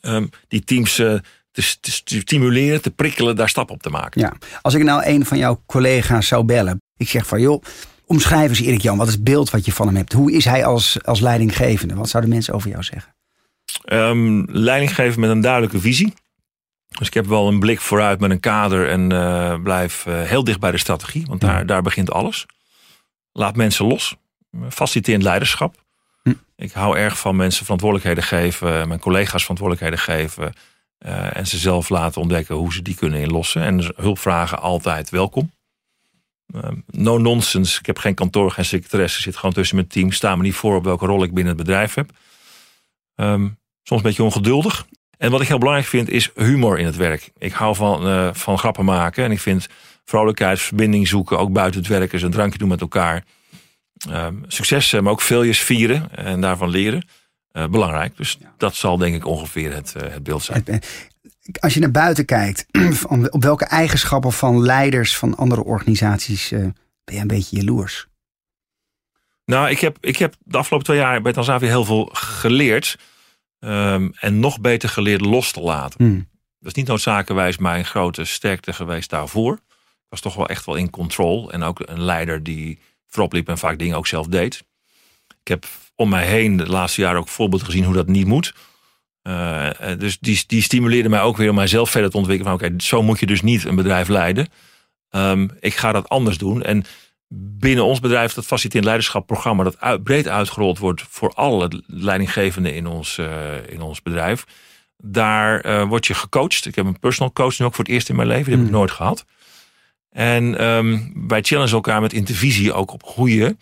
ehm, 0.02 0.26
die 0.48 0.64
teams 0.64 0.96
te, 0.96 1.22
te, 1.52 1.62
stimuleren, 2.20 2.82
te 2.82 2.92
prikkelen, 2.92 3.36
daar 3.36 3.50
stap 3.50 3.72
op 3.72 3.82
te 3.82 3.90
maken. 3.90 4.22
Ja, 4.22 4.34
als 4.62 4.74
ik 4.74 4.84
nou 4.84 5.06
een 5.06 5.26
van 5.26 5.38
jouw 5.38 5.62
collega's 5.66 6.28
zou 6.28 6.44
bellen, 6.44 6.82
ik 6.98 7.10
zeg 7.10 7.28
van 7.28 7.42
joh, 7.42 7.64
omschrijf 8.06 8.50
eens 8.50 8.62
Erik 8.62 8.82
Jan, 8.82 8.98
wat 8.98 9.08
is 9.08 9.14
het 9.14 9.24
beeld 9.24 9.50
wat 9.50 9.66
je 9.66 9.72
van 9.72 9.88
hem 9.88 9.96
hebt? 9.96 10.14
Hoe 10.14 10.32
is 10.32 10.46
hij 10.46 10.66
als, 10.66 11.04
als 11.04 11.20
leidinggevende? 11.20 11.96
Wat 11.96 12.10
zouden 12.10 12.32
mensen 12.32 12.54
over 12.54 12.70
jou 12.70 12.84
zeggen? 12.84 13.16
Um, 13.86 14.46
leidinggeven 14.50 15.20
met 15.20 15.30
een 15.30 15.42
duidelijke 15.42 15.80
visie. 15.80 16.14
Dus 16.88 17.08
ik 17.08 17.14
heb 17.14 17.26
wel 17.26 17.48
een 17.48 17.60
blik 17.60 17.80
vooruit 17.80 18.20
met 18.20 18.32
een 18.32 18.40
kader 18.40 18.90
en 18.90 19.14
uh, 19.14 19.62
blijf 19.64 20.06
uh, 20.06 20.22
heel 20.22 20.44
dicht 20.44 20.60
bij 20.60 20.72
de 20.72 20.78
strategie, 20.78 21.26
want 21.26 21.42
daar, 21.42 21.66
daar 21.66 21.82
begint 21.82 22.12
alles. 22.12 22.46
Laat 23.32 23.56
mensen 23.56 23.86
los. 23.86 24.16
Faciliterend 24.70 25.24
leiderschap. 25.24 25.84
Hm. 26.24 26.34
Ik 26.56 26.72
hou 26.72 26.98
erg 26.98 27.20
van 27.20 27.36
mensen 27.36 27.64
verantwoordelijkheden 27.64 28.24
geven, 28.24 28.88
mijn 28.88 29.00
collega's 29.00 29.42
verantwoordelijkheden 29.42 30.00
geven. 30.00 30.54
Uh, 31.06 31.38
en 31.38 31.48
ze 31.48 31.58
zelf 31.58 31.90
laten 31.90 32.22
ontdekken 32.22 32.56
hoe 32.56 32.74
ze 32.74 32.82
die 32.82 32.96
kunnen 32.96 33.20
inlossen. 33.20 33.62
En 33.62 33.94
hulpvragen 33.96 34.62
altijd 34.62 35.10
welkom. 35.10 35.52
Ehm, 36.54 36.76
no 36.86 37.18
nonsense. 37.18 37.80
Ik 37.80 37.86
heb 37.86 37.98
geen 37.98 38.14
kantoor, 38.14 38.52
geen 38.52 38.66
secretaresse. 38.66 39.22
Zit 39.22 39.36
gewoon 39.36 39.54
tussen 39.54 39.76
mijn 39.76 39.88
team. 39.88 40.12
Sta 40.12 40.36
me 40.36 40.44
niet 40.44 40.56
voor 40.56 40.76
op 40.76 40.84
welke 40.84 41.06
rol 41.06 41.24
ik 41.24 41.34
binnen 41.34 41.54
het 41.58 41.66
bedrijf 41.66 41.94
heb. 41.94 42.12
Um, 43.16 43.58
soms 43.84 44.02
een 44.02 44.08
beetje 44.08 44.24
ongeduldig. 44.24 44.86
En 45.18 45.32
wat 45.32 45.42
ik 45.42 45.48
heel 45.48 45.58
belangrijk 45.58 45.90
vind 45.90 46.10
is 46.10 46.32
humor 46.36 46.80
in 46.80 46.86
het 46.86 46.96
werk. 46.96 47.32
Ik 47.38 47.54
hou 47.54 47.76
van, 47.76 48.08
uh, 48.08 48.30
van 48.34 48.58
grappen 48.58 48.86
maken. 48.86 49.24
En 49.24 49.32
ik 49.32 49.40
vind 49.40 49.68
vrolijkheid, 50.04 50.60
verbinding 50.60 51.08
zoeken. 51.08 51.40
Ook 51.40 51.52
buiten 51.52 51.80
het 51.80 51.90
werk. 51.90 52.14
eens 52.14 52.22
een 52.22 52.32
drankje 52.32 52.58
doen 52.60 52.70
met 52.70 52.82
elkaar. 52.82 53.24
Um, 54.10 54.44
succes, 54.48 54.92
maar 54.92 55.12
ook 55.12 55.22
veeljes 55.22 55.60
vieren. 55.60 56.16
En 56.16 56.42
daarvan 56.42 56.70
leren. 56.70 57.08
Uh, 57.52 57.68
belangrijk. 57.68 58.18
Dus 58.18 58.38
dat 58.58 58.76
zal 58.76 58.98
denk 58.98 59.16
ik 59.16 59.26
ongeveer 59.26 59.74
het, 59.74 59.94
uh, 59.98 60.12
het 60.12 60.24
beeld 60.24 60.44
zijn 60.44 60.64
als 61.60 61.74
je 61.74 61.80
naar 61.80 61.92
buiten 61.92 62.26
kijkt, 62.26 62.66
op 63.30 63.44
welke 63.44 63.66
eigenschappen 63.66 64.32
van 64.32 64.62
leiders 64.62 65.18
van 65.18 65.36
andere 65.36 65.64
organisaties 65.64 66.52
uh, 66.52 66.60
ben 67.04 67.16
je 67.16 67.22
een 67.22 67.28
beetje 67.28 67.56
jaloers? 67.56 68.08
Nou, 69.46 69.70
ik 69.70 69.80
heb, 69.80 69.98
ik 70.02 70.18
heb 70.18 70.36
de 70.40 70.58
afgelopen 70.58 70.88
twee 70.88 71.00
jaar 71.00 71.22
bij 71.22 71.34
Tanzavia 71.34 71.68
heel 71.68 71.86
veel 71.86 72.10
geleerd. 72.14 72.98
Um, 73.60 74.14
en 74.20 74.40
nog 74.40 74.62
beter 74.62 74.90
geleerd 74.90 75.22
los 75.22 75.52
te 75.52 75.62
laten. 75.62 76.06
Hmm. 76.06 76.30
Dat 76.60 76.70
is 76.70 76.74
niet 76.74 76.88
noodzakelijkerwijs 76.88 77.58
mijn 77.58 77.86
grote 77.86 78.26
sterkte 78.26 78.74
geweest 78.74 79.10
daarvoor. 79.10 79.54
Ik 79.54 80.10
was 80.10 80.22
toch 80.22 80.36
wel 80.36 80.48
echt 80.48 80.66
wel 80.66 80.76
in 80.76 80.90
control. 80.90 81.52
En 81.52 81.64
ook 81.64 81.80
een 81.86 82.02
leider 82.02 82.44
die 82.44 82.80
voorop 83.08 83.34
liep 83.34 83.50
en 83.50 83.58
vaak 83.58 83.80
dingen 83.80 83.98
ook 83.98 84.08
zelf 84.08 84.28
deed. 84.28 84.64
Ik 85.28 85.48
heb 85.48 85.66
om 85.96 86.10
mij 86.10 86.26
heen 86.26 86.58
de 86.58 86.68
laatste 86.68 87.02
jaren 87.02 87.20
ook 87.20 87.28
voorbeelden 87.28 87.68
gezien 87.68 87.84
hoe 87.84 87.94
dat 87.94 88.08
niet 88.08 88.28
moet. 88.28 88.54
Uh, 89.28 89.70
dus 89.98 90.20
die, 90.20 90.44
die 90.48 90.62
stimuleerde 90.62 91.10
mij 91.10 91.22
ook 91.22 91.38
weer 91.38 91.50
om 91.50 91.56
mijzelf 91.56 91.90
verder 91.90 92.10
te 92.10 92.18
ontwikkelen. 92.18 92.60
Van 92.60 92.68
oké, 92.68 92.84
zo 92.84 93.04
moet 93.04 93.20
je 93.20 93.26
dus 93.26 93.42
niet 93.42 93.64
een 93.64 93.76
bedrijf 93.76 94.08
leiden. 94.08 94.48
Um, 95.10 95.52
ik 95.60 95.76
ga 95.76 95.92
dat 95.92 96.10
anders 96.10 96.38
doen. 96.38 96.64
En 96.64 96.84
binnen 97.38 97.86
ons 97.86 98.00
bedrijf, 98.00 98.34
dat 98.34 98.46
faciliterend 98.46 98.86
leiderschap 98.86 99.28
programma, 99.28 99.64
dat 99.64 99.80
uit, 99.80 100.04
breed 100.04 100.28
uitgerold 100.28 100.78
wordt 100.78 101.04
voor 101.10 101.34
alle 101.34 101.84
leidinggevenden 101.88 102.76
in 102.76 102.88
ons, 102.88 103.18
uh, 103.18 103.70
in 103.70 103.82
ons 103.82 104.02
bedrijf. 104.02 104.46
Daar 104.98 105.66
uh, 105.66 105.84
word 105.84 106.08
je 106.08 106.14
gecoacht. 106.14 106.66
Ik 106.66 106.76
heb 106.76 106.86
een 106.86 107.00
personal 107.00 107.34
coach 107.34 107.60
nu 107.60 107.66
ook 107.66 107.76
voor 107.76 107.84
het 107.84 107.94
eerst 107.94 108.10
in 108.10 108.16
mijn 108.16 108.28
leven. 108.28 108.46
Die 108.46 108.54
heb 108.54 108.64
ik 108.64 108.70
hmm. 108.70 108.78
nooit 108.80 108.92
gehad. 108.92 109.26
En 110.10 110.66
um, 110.66 111.14
wij 111.28 111.42
challengen 111.42 111.74
elkaar 111.74 112.02
met 112.02 112.14
intervisie 112.14 112.74
ook 112.74 112.92
op 112.92 113.02
hoe 113.06 113.36
je 113.36 113.58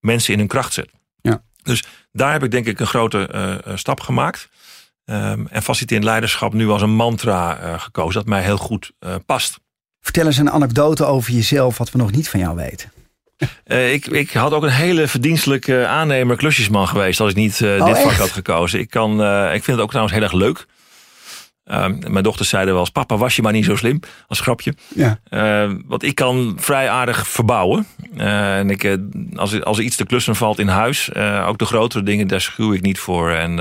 mensen 0.00 0.32
in 0.32 0.38
hun 0.38 0.48
kracht 0.48 0.72
zet. 0.72 0.90
Ja. 1.20 1.42
Dus 1.62 1.84
daar 2.12 2.32
heb 2.32 2.42
ik 2.42 2.50
denk 2.50 2.66
ik 2.66 2.80
een 2.80 2.86
grote 2.86 3.62
stap 3.74 4.00
gemaakt. 4.00 4.48
Um, 5.10 5.46
en 5.50 5.62
faciliterend 5.62 6.04
leiderschap 6.04 6.52
nu 6.52 6.68
als 6.68 6.82
een 6.82 6.94
mantra 6.94 7.60
uh, 7.62 7.80
gekozen 7.80 8.14
dat 8.14 8.28
mij 8.28 8.42
heel 8.42 8.56
goed 8.56 8.92
uh, 9.00 9.14
past. 9.26 9.58
Vertel 10.00 10.26
eens 10.26 10.36
een 10.36 10.50
anekdote 10.50 11.04
over 11.04 11.32
jezelf 11.32 11.78
wat 11.78 11.90
we 11.90 11.98
nog 11.98 12.10
niet 12.10 12.28
van 12.28 12.40
jou 12.40 12.56
weten. 12.56 12.92
Uh, 13.66 13.92
ik, 13.92 14.06
ik 14.06 14.30
had 14.30 14.52
ook 14.52 14.62
een 14.62 14.68
hele 14.68 15.08
verdienstelijke 15.08 15.86
aannemer, 15.86 16.36
klusjesman 16.36 16.88
geweest 16.88 17.20
als 17.20 17.30
ik 17.30 17.36
niet 17.36 17.62
oh, 17.62 17.86
dit 17.86 17.98
vak 17.98 18.12
had 18.12 18.30
gekozen. 18.30 18.80
Ik, 18.80 18.90
kan, 18.90 19.12
ik 19.44 19.64
vind 19.64 19.66
het 19.66 19.80
ook 19.80 19.88
trouwens 19.88 20.14
heel 20.14 20.24
erg 20.24 20.32
leuk. 20.32 20.66
Uh, 21.70 21.86
mijn 22.08 22.24
dochters 22.24 22.48
zeiden 22.48 22.72
wel 22.72 22.82
eens, 22.82 22.90
papa 22.90 23.16
was 23.16 23.36
je 23.36 23.42
maar 23.42 23.52
niet 23.52 23.64
zo 23.64 23.76
slim, 23.76 24.00
als 24.26 24.40
grapje. 24.40 24.74
Ja. 24.94 25.18
Uh, 25.30 25.72
want 25.86 26.02
ik 26.02 26.14
kan 26.14 26.56
vrij 26.60 26.90
aardig 26.90 27.28
verbouwen. 27.28 27.86
Uh, 28.16 28.58
en 28.58 28.70
ik, 28.70 28.84
eh, 28.84 28.94
als, 29.34 29.62
als 29.62 29.78
er 29.78 29.84
iets 29.84 29.96
te 29.96 30.06
klussen 30.06 30.36
valt 30.36 30.58
in 30.58 30.68
huis, 30.68 31.14
ook 31.46 31.58
de 31.58 31.64
grotere 31.64 32.02
dingen, 32.02 32.26
daar 32.26 32.40
schuw 32.40 32.72
ik 32.72 32.82
niet 32.82 32.98
voor. 32.98 33.30
En 33.30 33.56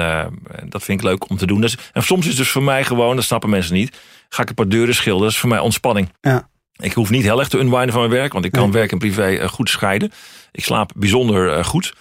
dat 0.69 0.83
vind 0.83 0.99
ik 0.99 1.05
leuk 1.05 1.29
om 1.29 1.37
te 1.37 1.45
doen. 1.45 1.61
Dus, 1.61 1.77
en 1.93 2.03
soms 2.03 2.21
is 2.21 2.27
het 2.27 2.37
dus 2.37 2.49
voor 2.49 2.63
mij 2.63 2.83
gewoon, 2.83 3.15
dat 3.15 3.25
snappen 3.25 3.49
mensen 3.49 3.73
niet, 3.73 3.97
ga 4.29 4.41
ik 4.41 4.49
een 4.49 4.55
paar 4.55 4.67
deuren 4.67 4.95
schilderen. 4.95 5.25
Dat 5.25 5.33
is 5.33 5.39
voor 5.39 5.49
mij 5.49 5.59
ontspanning. 5.59 6.09
Ja. 6.21 6.47
Ik 6.75 6.93
hoef 6.93 7.09
niet 7.09 7.23
heel 7.23 7.39
erg 7.39 7.47
te 7.47 7.59
unwinden 7.59 7.91
van 7.91 7.99
mijn 7.99 8.13
werk, 8.13 8.33
want 8.33 8.45
ik 8.45 8.51
kan 8.51 8.71
werk 8.71 8.91
en 8.91 8.97
privé 8.97 9.47
goed 9.47 9.69
scheiden. 9.69 10.11
Ik 10.51 10.63
slaap 10.63 10.91
bijzonder 10.95 11.65
goed. 11.65 11.93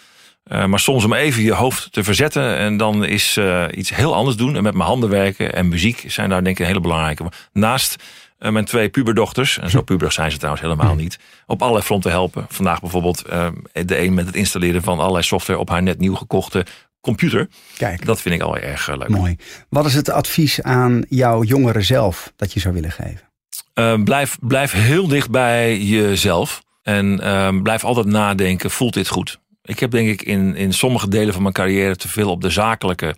Uh, 0.52 0.64
maar 0.64 0.78
soms 0.78 1.04
om 1.04 1.12
even 1.12 1.42
je 1.42 1.52
hoofd 1.52 1.92
te 1.92 2.04
verzetten 2.04 2.56
en 2.56 2.76
dan 2.76 3.04
is 3.04 3.36
uh, 3.36 3.64
iets 3.74 3.94
heel 3.94 4.14
anders 4.14 4.36
doen. 4.36 4.56
En 4.56 4.62
met 4.62 4.74
mijn 4.74 4.88
handen 4.88 5.08
werken 5.08 5.54
en 5.54 5.68
muziek 5.68 6.04
zijn 6.06 6.28
daar 6.28 6.44
denk 6.44 6.56
ik 6.56 6.62
een 6.62 6.68
hele 6.68 6.80
belangrijke. 6.80 7.24
Naast 7.52 8.02
uh, 8.38 8.50
mijn 8.50 8.64
twee 8.64 8.88
puberdochters, 8.88 9.58
en 9.58 9.70
zo 9.70 9.82
puberig 9.82 10.12
zijn 10.12 10.30
ze 10.30 10.36
trouwens 10.36 10.64
helemaal 10.64 10.94
niet, 10.94 11.18
op 11.46 11.60
allerlei 11.60 11.84
fronten 11.84 12.10
helpen. 12.10 12.46
Vandaag 12.48 12.80
bijvoorbeeld 12.80 13.24
de 13.72 13.98
een 13.98 14.14
met 14.14 14.26
het 14.26 14.34
installeren 14.34 14.82
van 14.82 14.98
allerlei 14.98 15.24
software 15.24 15.58
op 15.58 15.68
haar 15.68 15.82
net 15.82 15.98
nieuw 15.98 16.14
gekochte 16.14 16.66
computer. 17.00 17.48
Kijk. 17.76 18.04
Dat 18.04 18.20
vind 18.20 18.34
ik 18.34 18.42
al 18.42 18.58
erg 18.58 18.96
leuk. 18.96 19.08
Mooi. 19.08 19.36
Wat 19.68 19.86
is 19.86 19.94
het 19.94 20.10
advies 20.10 20.62
aan 20.62 21.04
jouw 21.08 21.42
jongeren 21.42 21.84
zelf 21.84 22.32
dat 22.36 22.52
je 22.52 22.60
zou 22.60 22.74
willen 22.74 22.92
geven? 22.92 24.04
blijf, 24.04 24.38
blijf 24.40 24.72
heel 24.72 25.08
dicht 25.08 25.30
bij 25.30 25.78
jezelf. 25.78 26.62
En 26.82 27.20
blijf 27.62 27.84
altijd 27.84 28.06
nadenken, 28.06 28.70
voelt 28.70 28.94
dit 28.94 29.08
goed? 29.08 29.42
Ik 29.64 29.78
heb 29.78 29.90
denk 29.90 30.08
ik 30.08 30.22
in, 30.22 30.54
in 30.54 30.72
sommige 30.72 31.08
delen 31.08 31.32
van 31.32 31.42
mijn 31.42 31.54
carrière 31.54 31.96
te 31.96 32.08
veel 32.08 32.30
op 32.30 32.40
de 32.40 32.50
zakelijke 32.50 33.14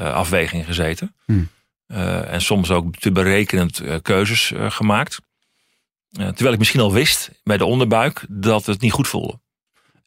uh, 0.00 0.12
afweging 0.12 0.64
gezeten. 0.64 1.14
Hmm. 1.24 1.48
Uh, 1.88 2.32
en 2.32 2.40
soms 2.40 2.70
ook 2.70 2.96
te 2.96 3.12
berekenend 3.12 3.82
uh, 3.82 3.94
keuzes 4.02 4.52
gemaakt. 4.56 5.20
terwijl 6.10 6.52
ik 6.52 6.58
misschien 6.58 6.80
al 6.80 6.92
wist 6.92 7.30
bij 7.42 7.56
de 7.56 7.64
onderbuik 7.64 8.24
dat 8.28 8.66
het 8.66 8.80
niet 8.80 8.92
goed 8.92 9.08
voelde. 9.08 9.40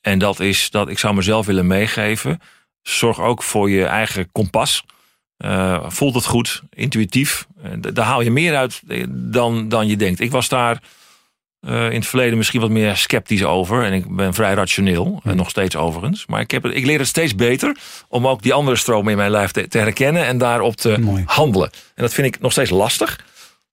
En 0.01 0.19
dat 0.19 0.39
is 0.39 0.69
dat 0.69 0.89
ik 0.89 0.99
zou 0.99 1.15
mezelf 1.15 1.45
willen 1.45 1.67
meegeven. 1.67 2.41
Zorg 2.81 3.19
ook 3.19 3.43
voor 3.43 3.69
je 3.69 3.85
eigen 3.85 4.31
kompas. 4.31 4.83
voelt 5.87 6.15
het 6.15 6.25
goed, 6.25 6.61
intuïtief. 6.73 7.47
daar 7.79 8.05
haal 8.05 8.21
je 8.21 8.31
meer 8.31 8.55
uit 8.55 8.81
dan, 9.09 9.69
dan 9.69 9.87
je 9.87 9.95
denkt. 9.95 10.19
Ik 10.19 10.31
was 10.31 10.49
daar 10.49 10.81
uh, 11.61 11.85
in 11.85 11.95
het 11.95 12.07
verleden 12.07 12.37
misschien 12.37 12.61
wat 12.61 12.69
meer 12.69 12.95
sceptisch 12.95 13.43
over. 13.43 13.83
En 13.83 13.93
ik 13.93 14.15
ben 14.15 14.33
vrij 14.33 14.53
rationeel, 14.53 15.21
en 15.23 15.35
nog 15.35 15.49
steeds 15.49 15.75
overigens. 15.75 16.25
Maar 16.25 16.41
ik, 16.41 16.51
heb 16.51 16.63
het, 16.63 16.75
ik 16.75 16.85
leer 16.85 16.99
het 16.99 17.07
steeds 17.07 17.35
beter 17.35 17.77
om 18.07 18.27
ook 18.27 18.41
die 18.41 18.53
andere 18.53 18.77
stroom 18.77 19.07
in 19.07 19.17
mijn 19.17 19.31
lijf 19.31 19.51
te, 19.51 19.67
te 19.67 19.77
herkennen 19.77 20.25
en 20.25 20.37
daarop 20.37 20.75
te 20.75 21.21
handelen. 21.25 21.69
En 21.71 22.03
dat 22.03 22.13
vind 22.13 22.35
ik 22.35 22.41
nog 22.41 22.51
steeds 22.51 22.69
lastig, 22.69 23.19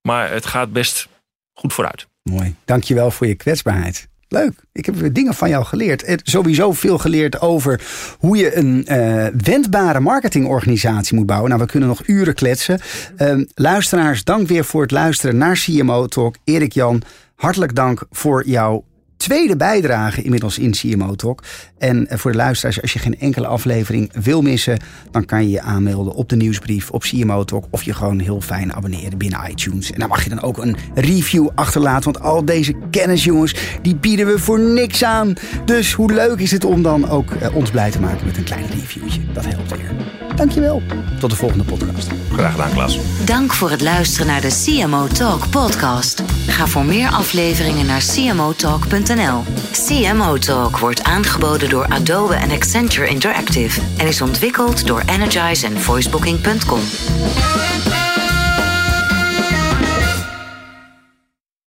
maar 0.02 0.30
het 0.30 0.46
gaat 0.46 0.72
best 0.72 1.08
goed 1.52 1.72
vooruit. 1.72 2.06
Mooi, 2.22 2.54
dankjewel 2.64 3.10
voor 3.10 3.26
je 3.26 3.34
kwetsbaarheid. 3.34 4.08
Leuk. 4.28 4.52
Ik 4.72 4.86
heb 4.86 5.14
dingen 5.14 5.34
van 5.34 5.48
jou 5.48 5.64
geleerd. 5.64 6.20
Sowieso 6.22 6.72
veel 6.72 6.98
geleerd 6.98 7.40
over 7.40 7.80
hoe 8.18 8.36
je 8.36 8.56
een 8.56 8.86
uh, 8.88 9.26
wendbare 9.44 10.00
marketingorganisatie 10.00 11.16
moet 11.16 11.26
bouwen. 11.26 11.50
Nou, 11.50 11.62
we 11.62 11.68
kunnen 11.68 11.88
nog 11.88 12.06
uren 12.06 12.34
kletsen. 12.34 12.80
Uh, 13.18 13.44
luisteraars, 13.54 14.24
dank 14.24 14.48
weer 14.48 14.64
voor 14.64 14.82
het 14.82 14.90
luisteren 14.90 15.36
naar 15.36 15.56
CMO 15.56 16.06
Talk. 16.06 16.36
Erik 16.44 16.72
Jan, 16.72 17.02
hartelijk 17.44 17.74
dank 17.74 18.04
voor 18.10 18.46
jouw 18.46 18.84
tweede 19.16 19.56
bijdrage 19.56 20.22
inmiddels 20.22 20.58
in 20.58 20.70
CMO 20.70 21.14
Talk. 21.14 21.42
En 21.78 22.06
eh, 22.06 22.18
voor 22.18 22.30
de 22.30 22.36
luisteraars, 22.36 22.82
als 22.82 22.92
je 22.92 22.98
geen 22.98 23.18
enkele 23.18 23.46
aflevering 23.46 24.10
wil 24.22 24.42
missen, 24.42 24.78
dan 25.10 25.24
kan 25.24 25.42
je 25.42 25.50
je 25.50 25.60
aanmelden 25.60 26.14
op 26.14 26.28
de 26.28 26.36
nieuwsbrief 26.36 26.90
op 26.90 27.02
CMO 27.02 27.44
Talk. 27.44 27.64
Of 27.70 27.82
je 27.82 27.94
gewoon 27.94 28.18
heel 28.18 28.40
fijn 28.40 28.74
abonneren 28.74 29.18
binnen 29.18 29.50
iTunes. 29.50 29.92
En 29.92 29.98
dan 29.98 30.08
mag 30.08 30.24
je 30.24 30.30
dan 30.30 30.42
ook 30.42 30.58
een 30.58 30.76
review 30.94 31.48
achterlaten. 31.54 32.12
Want 32.12 32.24
al 32.24 32.44
deze 32.44 32.74
kennis, 32.90 33.24
jongens, 33.24 33.54
die 33.82 33.96
bieden 33.96 34.26
we 34.26 34.38
voor 34.38 34.60
niks 34.60 35.04
aan. 35.04 35.34
Dus 35.64 35.92
hoe 35.92 36.12
leuk 36.12 36.38
is 36.38 36.50
het 36.50 36.64
om 36.64 36.82
dan 36.82 37.08
ook 37.08 37.30
eh, 37.30 37.56
ons 37.56 37.70
blij 37.70 37.90
te 37.90 38.00
maken 38.00 38.26
met 38.26 38.36
een 38.36 38.44
klein 38.44 38.66
reviewtje? 38.66 39.20
Dat 39.32 39.44
helpt 39.44 39.70
weer. 39.70 39.92
Dankjewel. 40.34 40.82
Tot 41.20 41.30
de 41.30 41.36
volgende 41.36 41.64
podcast. 41.64 42.08
Graag 42.32 42.50
gedaan, 42.50 42.70
Klaas. 42.70 42.98
Dank 43.24 43.52
voor 43.52 43.70
het 43.70 43.80
luisteren 43.80 44.26
naar 44.26 44.40
de 44.40 44.62
CMO 44.64 45.06
Talk 45.06 45.50
podcast. 45.50 46.22
Ga 46.46 46.66
voor 46.66 46.84
meer 46.84 47.08
afleveringen 47.08 47.86
naar 47.86 48.04
cmotalk.nl. 48.14 49.03
CMO 49.72 50.38
Talk 50.38 50.78
wordt 50.78 51.02
aangeboden 51.02 51.68
door 51.68 51.86
Adobe 51.88 52.34
en 52.34 52.50
Accenture 52.50 53.08
Interactive 53.08 53.80
en 53.96 54.06
is 54.06 54.20
ontwikkeld 54.20 54.86
door 54.86 55.02
Energize 55.06 55.66
en 55.66 55.80
voicebooking.com. 55.80 56.80